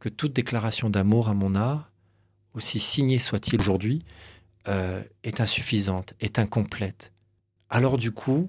[0.00, 1.90] que toute déclaration d'amour à mon art,
[2.54, 4.04] aussi signée soit-il aujourd'hui,
[4.68, 7.12] euh, est insuffisante, est incomplète.
[7.70, 8.48] Alors du coup,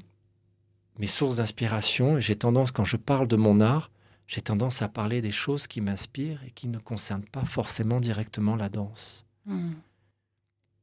[0.99, 3.91] mes sources d'inspiration, j'ai tendance, quand je parle de mon art,
[4.27, 8.55] j'ai tendance à parler des choses qui m'inspirent et qui ne concernent pas forcément directement
[8.55, 9.25] la danse.
[9.45, 9.73] Hmm.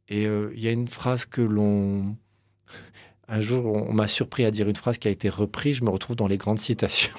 [0.09, 2.17] Et euh, il y a une phrase que l'on...
[3.27, 5.77] Un jour, on m'a surpris à dire une phrase qui a été reprise.
[5.77, 7.15] Je me retrouve dans les grandes citations.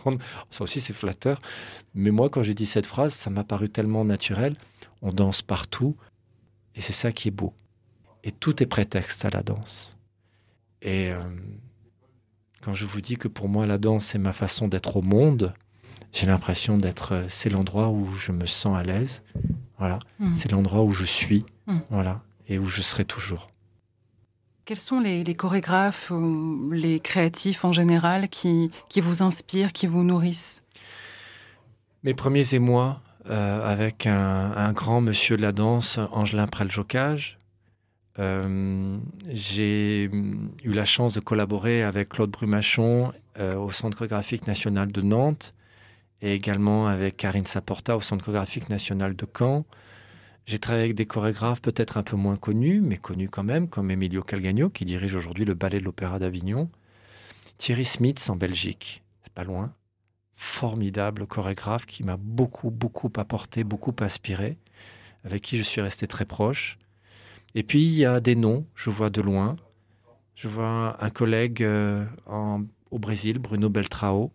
[0.50, 1.40] ça aussi, c'est flatteur.
[1.94, 4.54] Mais moi, quand j'ai dit cette phrase, ça m'a paru tellement naturel.
[5.02, 5.96] On danse partout.
[6.76, 7.54] Et c'est ça qui est beau.
[8.22, 9.96] Et tout est prétexte à la danse.
[10.80, 11.18] Et euh,
[12.62, 15.54] quand je vous dis que pour moi, la danse, c'est ma façon d'être au monde,
[16.12, 17.12] j'ai l'impression d'être.
[17.12, 19.24] euh, C'est l'endroit où je me sens à l'aise.
[19.78, 19.98] Voilà.
[20.20, 20.34] Hmm.
[20.34, 21.44] C'est l'endroit où je suis.
[21.66, 21.78] Mm.
[21.90, 22.22] Voilà.
[22.48, 23.50] Et où je serai toujours.
[24.64, 29.86] Quels sont les, les chorégraphes ou les créatifs en général qui, qui vous inspirent, qui
[29.86, 30.62] vous nourrissent?
[32.02, 37.38] Mes premiers émois euh, avec un, un grand monsieur de la danse, Angelin Praljocage.
[38.18, 44.46] Euh, j'ai mm, eu la chance de collaborer avec Claude Brumachon euh, au Centre chorégraphique
[44.46, 45.54] national de Nantes
[46.20, 49.64] et également avec Karine Saporta au Centre chorégraphique national de Caen.
[50.48, 53.90] J'ai travaillé avec des chorégraphes peut-être un peu moins connus, mais connus quand même, comme
[53.90, 56.70] Emilio Calgagno, qui dirige aujourd'hui le Ballet de l'Opéra d'Avignon.
[57.58, 59.74] Thierry Smits en Belgique, c'est pas loin
[60.34, 64.56] formidable chorégraphe qui m'a beaucoup, beaucoup apporté, beaucoup inspiré,
[65.24, 66.78] avec qui je suis resté très proche.
[67.54, 69.56] Et puis, il y a des noms, je vois de loin.
[70.34, 72.06] Je vois un collègue euh,
[72.90, 74.32] au Brésil, Bruno Beltrao,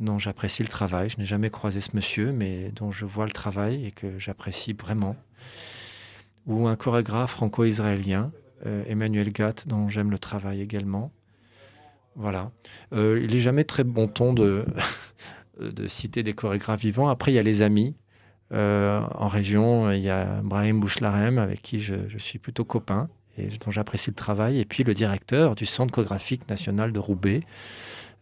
[0.00, 1.10] dont j'apprécie le travail.
[1.10, 4.72] Je n'ai jamais croisé ce monsieur, mais dont je vois le travail et que j'apprécie
[4.72, 5.14] vraiment.
[6.46, 8.32] Ou un chorégraphe franco-israélien,
[8.66, 11.10] euh, Emmanuel Gatt, dont j'aime le travail également.
[12.14, 12.52] Voilà.
[12.92, 14.64] Euh, il n'est jamais très bon ton de,
[15.88, 17.08] citer des chorégraphes vivants.
[17.08, 17.96] Après, il y a les amis.
[18.52, 23.48] Euh, en région, il y a Brahim Bouchlarem, avec qui je, suis plutôt copain et
[23.64, 24.60] dont j'apprécie le travail.
[24.60, 27.40] Et puis le directeur du Centre chorégraphique national de Roubaix,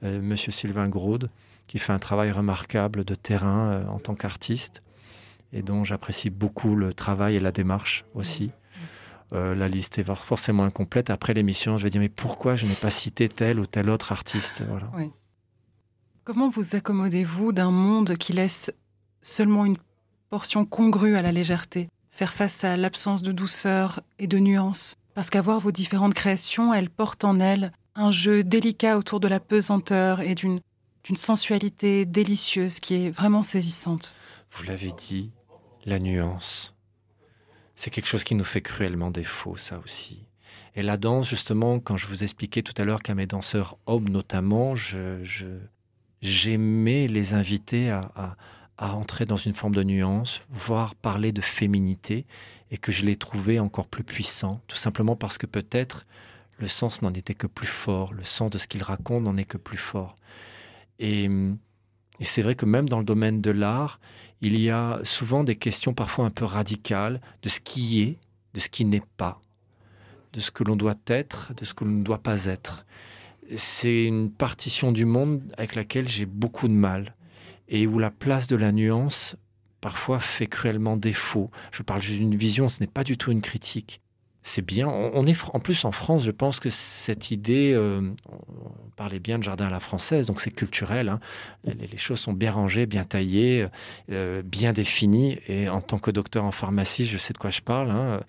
[0.03, 1.31] Monsieur Sylvain Graude,
[1.69, 4.83] qui fait un travail remarquable de terrain en tant qu'artiste
[5.53, 8.53] et dont j'apprécie beaucoup le travail et la démarche aussi.
[9.33, 11.11] Euh, la liste est forcément incomplète.
[11.11, 14.13] Après l'émission, je vais dire mais pourquoi je n'ai pas cité tel ou tel autre
[14.13, 14.91] artiste voilà.
[16.25, 18.73] Comment vous accommodez-vous d'un monde qui laisse
[19.23, 19.79] seulement une
[20.29, 21.89] portion congrue à la légèreté?
[22.11, 24.97] Faire face à l'absence de douceur et de nuance?
[25.15, 29.41] Parce qu'avoir vos différentes créations, elles portent en elles un jeu délicat autour de la
[29.41, 30.61] pesanteur et d'une
[31.15, 34.15] sensualité délicieuse qui est vraiment saisissante.
[34.53, 35.33] Vous l'avez dit,
[35.91, 36.75] la nuance.
[37.75, 40.25] C'est quelque chose qui nous fait cruellement défaut, ça aussi.
[40.75, 44.09] Et la danse, justement, quand je vous expliquais tout à l'heure qu'à mes danseurs hommes
[44.09, 45.59] notamment, je,
[46.23, 48.37] j'aimais les inviter à,
[48.79, 52.25] entrer dans une forme de nuance, voire parler de féminité,
[52.71, 56.07] et que je les trouvais encore plus puissants, tout simplement parce que peut-être
[56.59, 59.45] le sens n'en était que plus fort, le sens de ce qu'ils racontent n'en est
[59.45, 60.17] que plus fort.
[60.99, 61.29] Et,
[62.21, 63.99] et c'est vrai que même dans le domaine de l'art,
[64.43, 68.19] il y a souvent des questions parfois un peu radicales de ce qui est,
[68.55, 69.41] de ce qui n'est pas,
[70.35, 72.85] de ce que l'on doit être, de ce que l'on ne doit pas être.
[73.57, 77.15] C'est une partition du monde avec laquelle j'ai beaucoup de mal
[77.69, 79.37] et où la place de la nuance
[79.81, 81.51] parfois fait cruellement défaut.
[81.73, 84.03] Je parle juste d'une vision, ce n'est pas du tout une critique.
[84.43, 84.89] C'est bien.
[84.89, 88.01] On est en plus en France, je pense que cette idée, euh,
[88.33, 91.11] on parlait bien de jardin à la française, donc c'est culturel.
[91.11, 91.21] hein.
[91.65, 93.67] Les, choses sont bien rangées, bien taillées,
[94.11, 95.39] euh, bien définies.
[95.47, 97.91] Et en tant que docteur en pharmacie, je sais de quoi je parle.
[97.91, 98.21] hein.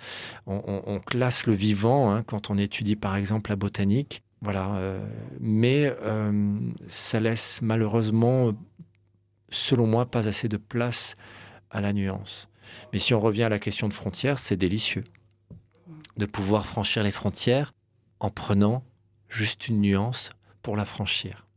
[0.47, 4.21] On, classe le vivant hein, quand on étudie par exemple la botanique.
[4.41, 4.75] Voilà.
[4.75, 4.99] euh,
[5.39, 5.93] mais
[6.87, 8.51] ça laisse malheureusement,
[9.49, 11.15] selon moi, pas assez de place
[11.69, 12.49] à la nuance.
[12.91, 15.05] Mais si on revient à la question de frontières, c'est délicieux
[16.17, 17.73] de pouvoir franchir les frontières
[18.19, 18.83] en prenant
[19.29, 20.31] juste une nuance
[20.61, 21.47] pour la franchir.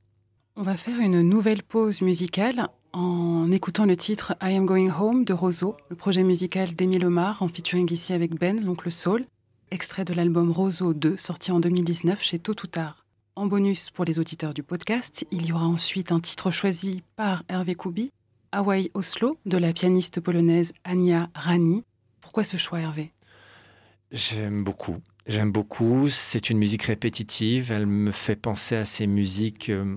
[0.56, 5.24] On va faire une nouvelle pause musicale en écoutant le titre I Am Going Home
[5.24, 9.24] de Roseau, le projet musical d'Émile Omar en featuring ici avec Ben, l'oncle Soul,
[9.72, 13.04] extrait de l'album Roseau 2 sorti en 2019 chez Tôt ou Tard.
[13.34, 17.42] En bonus pour les auditeurs du podcast, il y aura ensuite un titre choisi par
[17.48, 18.12] Hervé Koubi,
[18.52, 21.82] Hawaii Oslo de la pianiste polonaise Ania Rani.
[22.20, 23.12] Pourquoi ce choix Hervé?
[24.14, 24.98] J'aime beaucoup.
[25.26, 26.08] J'aime beaucoup.
[26.08, 27.72] C'est une musique répétitive.
[27.72, 29.70] Elle me fait penser à ces musiques.
[29.70, 29.96] euh,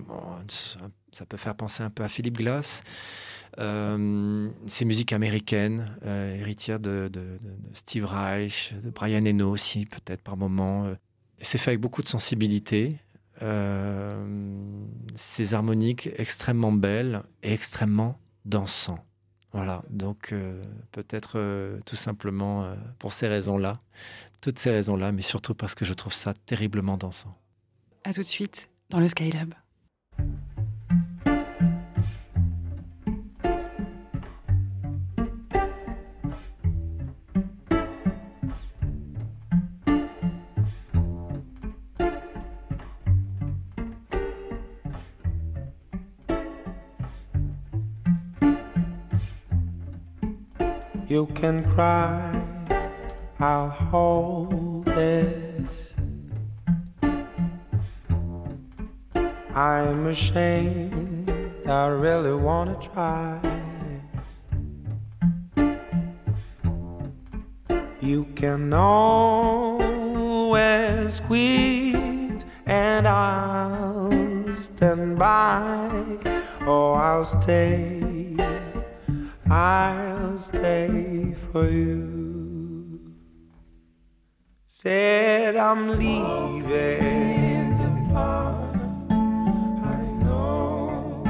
[1.11, 2.83] ça peut faire penser un peu à Philip Glass.
[3.59, 7.11] Euh, ces musiques américaines, euh, héritières de,
[7.73, 10.85] Steve Reich, de Brian Eno aussi, peut-être par moment.
[10.85, 10.95] Euh,
[11.39, 12.97] C'est fait avec beaucoup de sensibilité.
[13.43, 14.25] Euh,
[15.13, 19.06] ces harmoniques extrêmement belles et extrêmement dansants.
[19.57, 23.73] Voilà, donc euh, peut-être euh, tout simplement euh, pour ces raisons-là,
[24.39, 27.35] toutes ces raisons-là, mais surtout parce que je trouve ça terriblement dansant.
[28.03, 29.55] À tout de suite dans le Skylab.
[51.17, 52.29] You can cry,
[53.39, 55.65] I'll hold it.
[59.55, 61.31] I'm ashamed,
[61.65, 63.39] I really wanna try.
[67.99, 69.89] You can always
[71.21, 75.89] quit, and I'll stand by,
[76.67, 78.35] or I'll stay.
[79.49, 83.13] I'll stay for you.
[84.65, 88.75] Said I'm leaving the park.
[89.09, 91.23] I know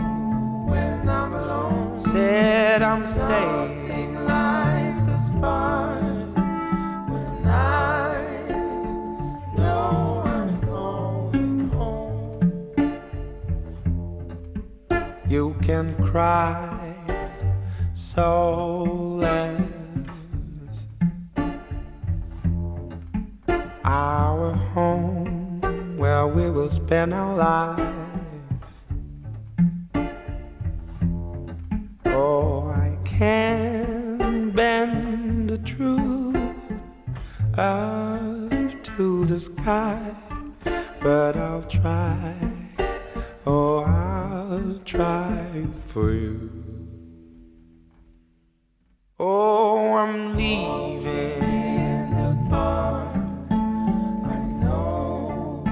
[0.68, 2.00] when I'm alone.
[2.00, 4.16] Said I'm staying.
[4.26, 6.36] lights a spark
[7.10, 8.12] when I
[9.56, 13.02] know I'm going home.
[15.30, 16.78] You can cry
[19.20, 19.62] soulless.
[23.84, 27.84] Our home where we will spend our lives.
[32.06, 36.38] Oh, I can bend the truth
[37.58, 40.14] up to the sky,
[41.02, 42.36] but I'll try.
[43.46, 46.57] Oh, I'll try for you.
[49.20, 53.16] Oh, I'm leaving the park.
[53.50, 55.64] I know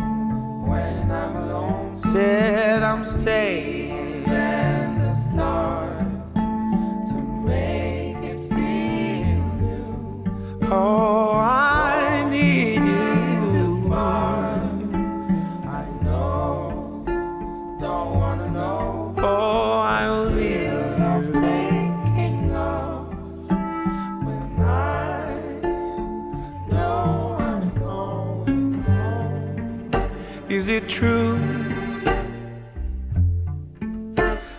[0.66, 1.96] when I'm alone.
[1.96, 7.14] Said I'm staying in the start to
[7.46, 10.24] make it feel new.
[10.64, 11.25] Oh,
[30.88, 31.40] true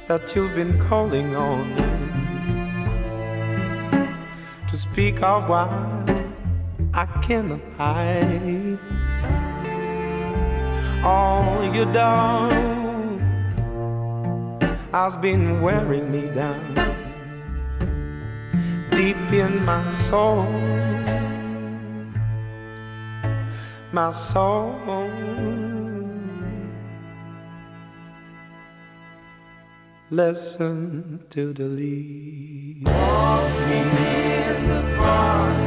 [0.06, 1.82] that you've been calling on me
[4.68, 5.68] to speak of why
[6.94, 8.78] I cannot hide?
[11.04, 13.20] All you done
[14.92, 16.74] has been wearing me down
[18.90, 20.46] deep in my soul,
[23.92, 25.45] my soul.
[30.16, 32.80] Listen to the.
[32.86, 35.65] Walking in the park,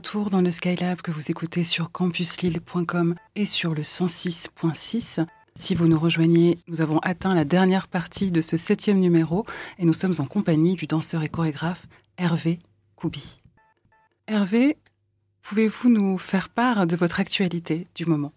[0.00, 5.26] retour dans le Skylab que vous écoutez sur campuslille.com et sur le 106.6.
[5.54, 9.44] Si vous nous rejoignez, nous avons atteint la dernière partie de ce septième numéro
[9.78, 11.86] et nous sommes en compagnie du danseur et chorégraphe
[12.16, 12.60] Hervé
[12.96, 13.42] Koubi.
[14.26, 14.78] Hervé,
[15.42, 18.32] pouvez-vous nous faire part de votre actualité du moment?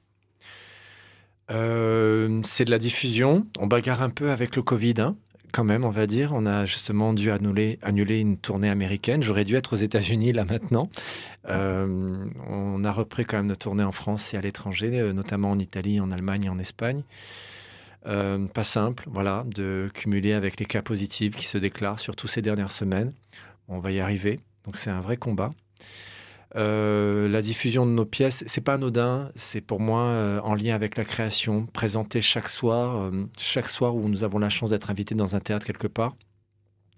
[1.50, 3.48] Euh, c'est de la diffusion.
[3.58, 5.16] On bagarre un peu avec le Covid, hein,
[5.54, 6.32] quand même, on va dire.
[6.34, 7.78] On a justement dû annuler,
[8.20, 9.24] une tournée américaine.
[9.24, 10.90] J'aurais dû être aux États-Unis là maintenant.
[11.48, 15.52] Euh, on a repris quand même nos tournées en France et à l'étranger, euh, notamment
[15.52, 17.04] en Italie, en Allemagne et en Espagne.
[18.08, 22.42] Euh, pas simple, voilà, de cumuler avec les cas positifs qui se déclarent surtout ces
[22.42, 23.14] dernières semaines.
[23.70, 24.40] On va y arriver.
[24.66, 25.54] Donc c'est un vrai combat.
[26.56, 30.76] Euh, la diffusion de nos pièces, c'est pas anodin, c'est pour moi euh, en lien
[30.76, 34.92] avec la création, présenter chaque soir, euh, chaque soir où nous avons la chance d'être
[34.92, 36.16] invités dans un théâtre quelque part.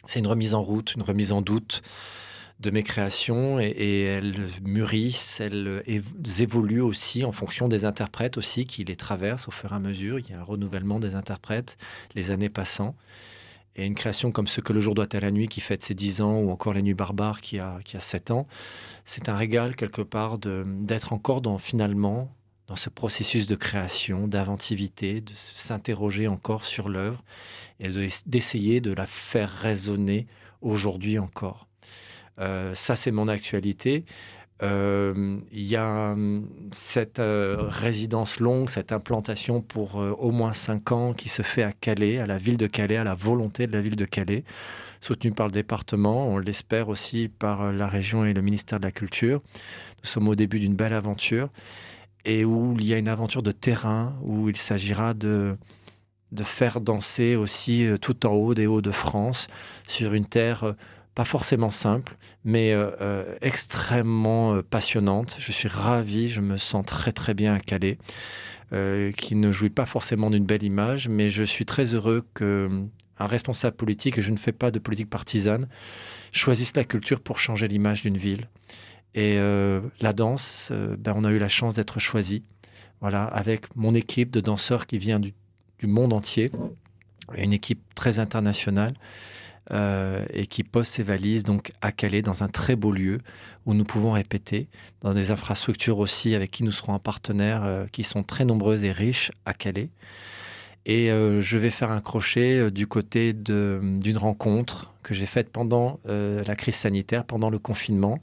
[0.06, 1.82] C'est une remise en route, une remise en doute
[2.60, 8.38] de mes créations et, et elles mûrissent, elles, év- évoluent aussi en fonction des interprètes
[8.38, 10.20] aussi qui les traversent au fur et à mesure.
[10.20, 11.78] Il y a un renouvellement des interprètes
[12.14, 12.96] les années passant.
[13.76, 15.94] Et une création comme Ce que le jour doit à la nuit qui fête ses
[15.96, 18.48] 10 ans ou encore La nuit barbare qui a, qui a 7 ans,
[19.04, 22.32] c'est un régal quelque part d'être encore dans finalement
[22.68, 27.24] dans ce processus de création, d'inventivité, de s'interroger encore sur l'œuvre
[27.80, 30.26] et de- d'essayer de la faire résonner
[30.62, 31.68] aujourd'hui encore.
[32.40, 34.04] Euh, ça, c'est mon actualité.
[34.64, 40.54] Euh, Il y a hum, cette euh, résidence longue, cette implantation pour euh, au moins
[40.54, 43.68] cinq ans qui se fait à Calais, à la ville de Calais, à la volonté
[43.68, 44.44] de la ville de Calais,
[45.02, 48.86] soutenue par le département, on l'espère aussi par euh, la région et le ministère de
[48.86, 49.42] la Culture.
[50.04, 51.50] Nous sommes au début d'une belle aventure
[52.24, 55.58] et où il y a une aventure de terrain, où il s'agira de,
[56.32, 59.48] de faire danser aussi euh, tout en haut des Hauts-de-France,
[59.88, 60.74] sur une terre euh,
[61.16, 65.38] pas forcément simple, mais euh, euh, extrêmement euh, passionnante.
[65.40, 67.98] Je suis ravi, je me sens très très bien à Calais,
[69.16, 72.84] qui ne jouit pas forcément d'une belle image, mais je suis très heureux que euh,
[73.18, 75.68] un responsable politique, et je ne fais pas de politique partisane,
[76.34, 78.50] choisisse la culture pour changer l'image d'une ville.
[79.14, 79.38] Et
[80.02, 82.44] la danse, ben, on a eu la chance d'être choisi,
[83.00, 85.34] voilà, avec mon équipe de danseurs qui vient du
[85.84, 86.52] monde entier,
[87.38, 88.94] une équipe très internationale
[89.72, 93.18] euh, et qui pose ses valises donc à Calais dans un très beau lieu
[93.66, 94.68] où nous pouvons répéter
[95.02, 98.84] dans des infrastructures aussi avec qui nous serons un partenaire euh, qui sont très nombreuses
[98.84, 99.90] et riches à Calais.
[100.86, 106.00] Et euh, je vais faire un crochet du côté d'une rencontre que j'ai faite pendant
[106.06, 108.20] la crise sanitaire, pendant le confinement,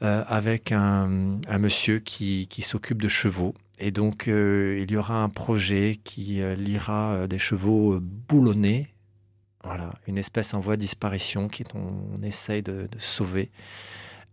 [0.00, 3.54] avec un, monsieur qui, s'occupe de chevaux.
[3.78, 8.91] Et donc, il y aura un projet qui euh, des chevaux boulonnés
[9.64, 13.50] voilà, une espèce en voie de disparition qu'on on essaye de, de sauver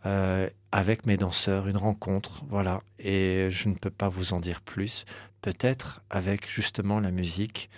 [0.05, 2.79] euh, avec mes danseurs, une rencontre, voilà.
[2.99, 5.05] Et je ne peux pas vous en dire plus.
[5.41, 7.69] Peut-être avec justement la musique,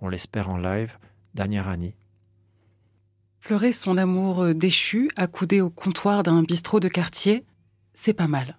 [0.00, 0.98] on l'espère en live,
[1.34, 1.94] d'Agnarani.
[3.40, 7.44] Pleurer son amour euh, déchu, accoudé au comptoir d'un bistrot de quartier,
[7.94, 8.58] c'est pas mal.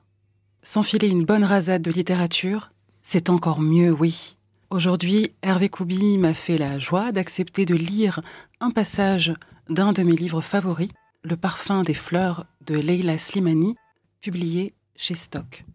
[0.64, 2.72] S'enfiler une bonne rasade de littérature,
[3.04, 4.38] c'est encore mieux, oui.
[4.72, 8.22] Aujourd'hui, Hervé Koubi m'a fait la joie d'accepter de lire
[8.62, 9.34] un passage
[9.68, 10.92] d'un de mes livres favoris,
[11.24, 13.76] Le parfum des fleurs de Leila Slimani,
[14.22, 15.66] publié chez Stock.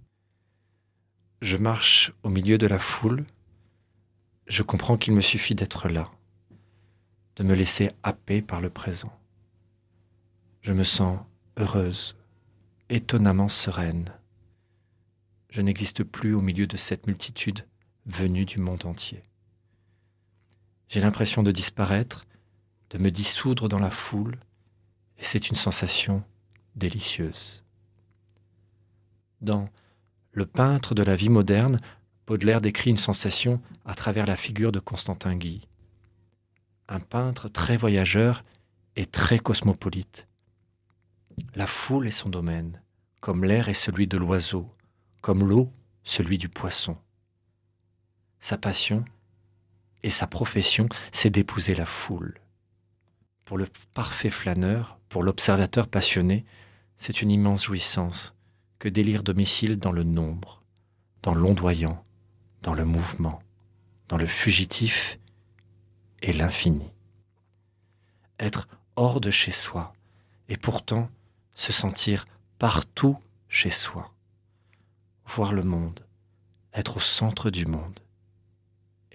[1.43, 3.27] Je marche au milieu de la foule.
[4.47, 6.10] Je comprends qu'il me suffit d'être là,
[7.36, 9.12] de me laisser happer par le présent.
[10.62, 11.18] Je me sens
[11.59, 12.16] heureuse,
[12.89, 14.06] étonnamment sereine.
[15.51, 17.66] Je n'existe plus au milieu de cette multitude
[18.06, 19.22] venue du monde entier.
[20.88, 22.26] J'ai l'impression de disparaître,
[22.90, 24.38] de me dissoudre dans la foule,
[25.18, 26.22] et c'est une sensation
[26.76, 27.64] délicieuse.
[29.40, 29.68] Dans
[30.32, 31.78] le peintre de la vie moderne,
[32.26, 35.66] Baudelaire décrit une sensation à travers la figure de Constantin Guy.
[36.88, 38.44] Un peintre très voyageur
[38.94, 40.26] et très cosmopolite.
[41.54, 42.82] La foule est son domaine,
[43.20, 44.72] comme l'air est celui de l'oiseau,
[45.20, 45.72] comme l'eau
[46.02, 46.96] celui du poisson.
[48.38, 49.04] Sa passion
[50.02, 52.40] et sa profession, c'est d'épouser la foule.
[53.44, 56.44] Pour le parfait flâneur, pour l'observateur passionné,
[56.96, 58.34] c'est une immense jouissance
[58.78, 60.62] que délire domicile dans le nombre,
[61.22, 62.04] dans l'ondoyant,
[62.62, 63.42] dans le mouvement,
[64.08, 65.18] dans le fugitif
[66.22, 66.92] et l'infini.
[68.38, 69.94] Être hors de chez soi
[70.48, 71.10] et pourtant
[71.54, 72.26] se sentir
[72.58, 73.18] partout
[73.48, 74.12] chez soi.
[75.26, 76.00] Voir le monde,
[76.72, 78.00] être au centre du monde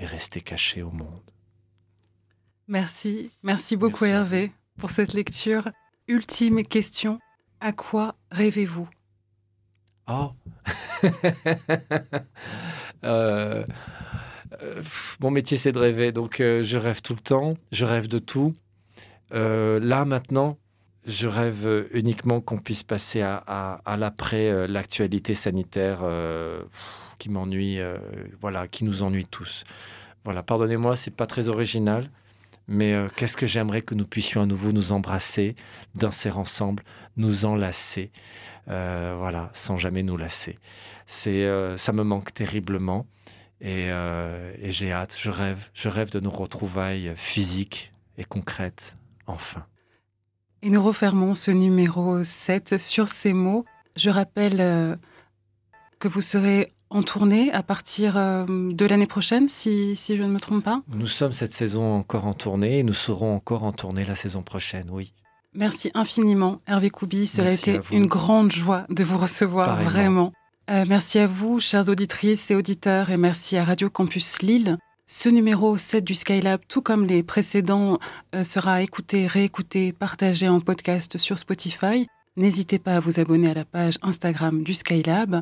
[0.02, 1.22] et rester caché au monde.
[2.68, 5.70] Merci, merci beaucoup Merci Hervé pour cette lecture.
[6.08, 7.20] Ultime question,
[7.60, 8.90] à quoi rêvez-vous?
[10.08, 10.32] Oh
[13.04, 13.66] Euh,
[14.62, 14.84] euh,
[15.22, 16.12] Mon métier, c'est de rêver.
[16.12, 17.56] Donc, euh, je rêve tout le temps.
[17.72, 18.54] Je rêve de tout.
[19.32, 20.58] Là, maintenant,
[21.08, 27.80] je rêve uniquement qu'on puisse passer à, à- à l'après, l'actualité sanitaire pff, qui m'ennuie,
[27.80, 28.00] euh,
[28.42, 29.64] voilà, qui nous ennuie tous.
[30.24, 32.10] Voilà, pardonnez-moi, c'est pas très original,
[32.68, 35.56] mais euh, qu'est-ce que j'aimerais que nous puissions à nouveau nous embrasser,
[35.94, 36.82] danser ensemble,
[37.18, 38.12] nous enlacer,
[38.70, 40.58] euh, voilà, sans jamais nous lasser.
[41.06, 41.46] C'est,
[41.78, 43.06] ça me manque terriblement
[43.60, 49.66] et, et j'ai hâte, je rêve, je rêve de nos retrouvailles physiques et concrètes, enfin.
[50.62, 53.66] Et nous refermons ce numéro 7 sur ces mots.
[53.98, 54.98] Je rappelle
[56.00, 60.30] que vous serez en tournée à partir euh, de l'année prochaine, si, si je ne
[60.30, 60.82] me trompe pas.
[60.94, 64.44] Nous sommes cette saison encore en tournée et nous serons encore en tournée la saison
[64.44, 65.14] prochaine, oui.
[65.54, 67.28] Merci infiniment, Hervé Koubi.
[67.28, 69.90] Cela Merci a été une grande joie de vous recevoir, Pareillement.
[69.90, 70.34] vraiment.
[70.70, 74.78] Euh, merci à vous, chères auditrices et auditeurs, et merci à Radio Campus Lille.
[75.08, 78.00] Ce numéro 7 du Skylab, tout comme les précédents,
[78.34, 82.08] euh, sera écouté, réécouté, partagé en podcast sur Spotify.
[82.38, 85.42] N'hésitez pas à vous abonner à la page Instagram du Skylab.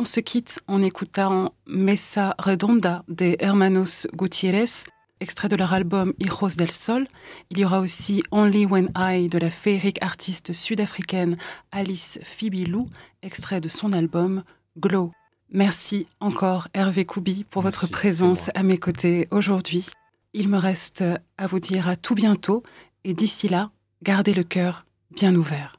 [0.00, 4.86] On se quitte en écoutant Mesa Redonda des Hermanos Gutierrez,
[5.20, 7.06] extrait de leur album Hijos del Sol.
[7.50, 11.36] Il y aura aussi Only When I de la féerique artiste sud-africaine
[11.70, 12.88] Alice Fibilou,
[13.20, 14.42] extrait de son album
[14.78, 15.12] Glow.
[15.50, 19.84] Merci encore Hervé Koubi pour Merci, votre présence à mes côtés aujourd'hui.
[20.32, 21.04] Il me reste
[21.36, 22.62] à vous dire à tout bientôt
[23.04, 23.70] et d'ici là,
[24.02, 25.78] gardez le cœur bien ouvert.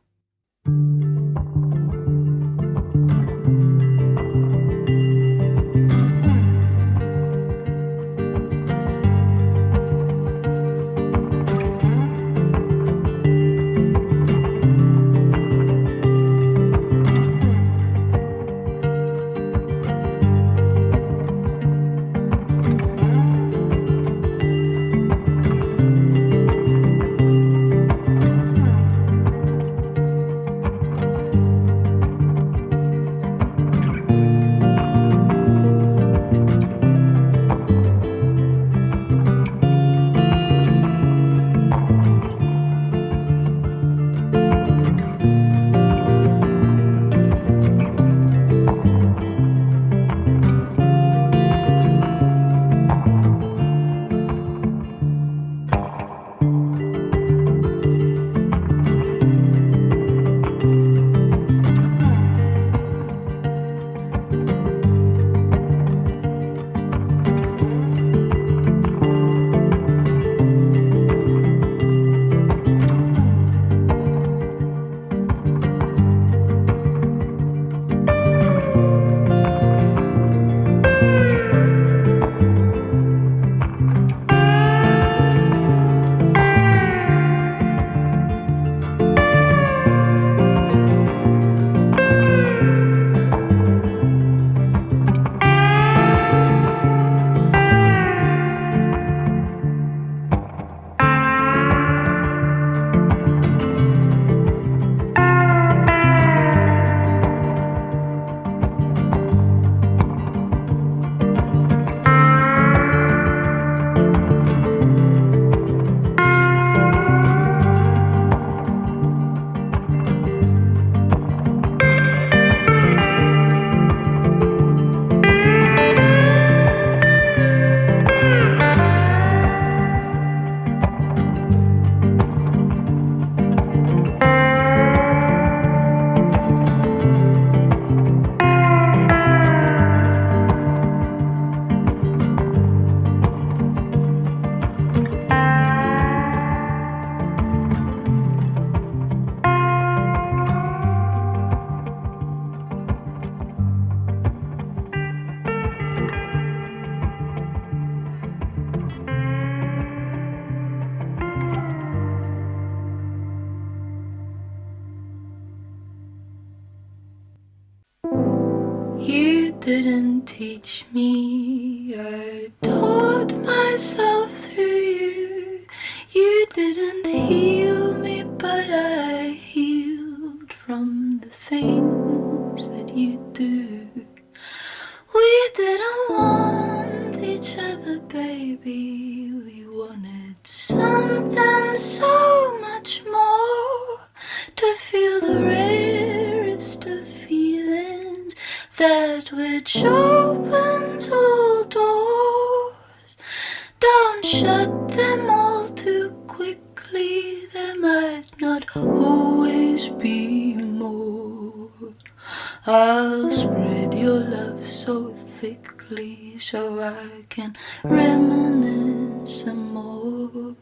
[217.31, 217.55] Can
[217.85, 220.53] reminisce some more.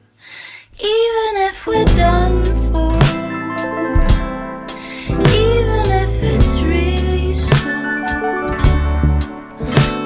[0.78, 2.94] Even if we're done for,
[5.34, 7.76] even if it's really so,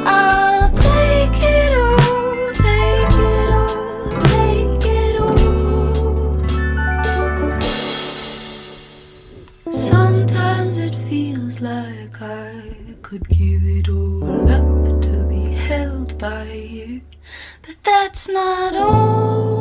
[0.06, 6.40] I'll take it all, take it all, take it all.
[9.70, 17.02] Sometimes it feels like I could give it all up to be held by you.
[17.62, 19.53] But that's not all.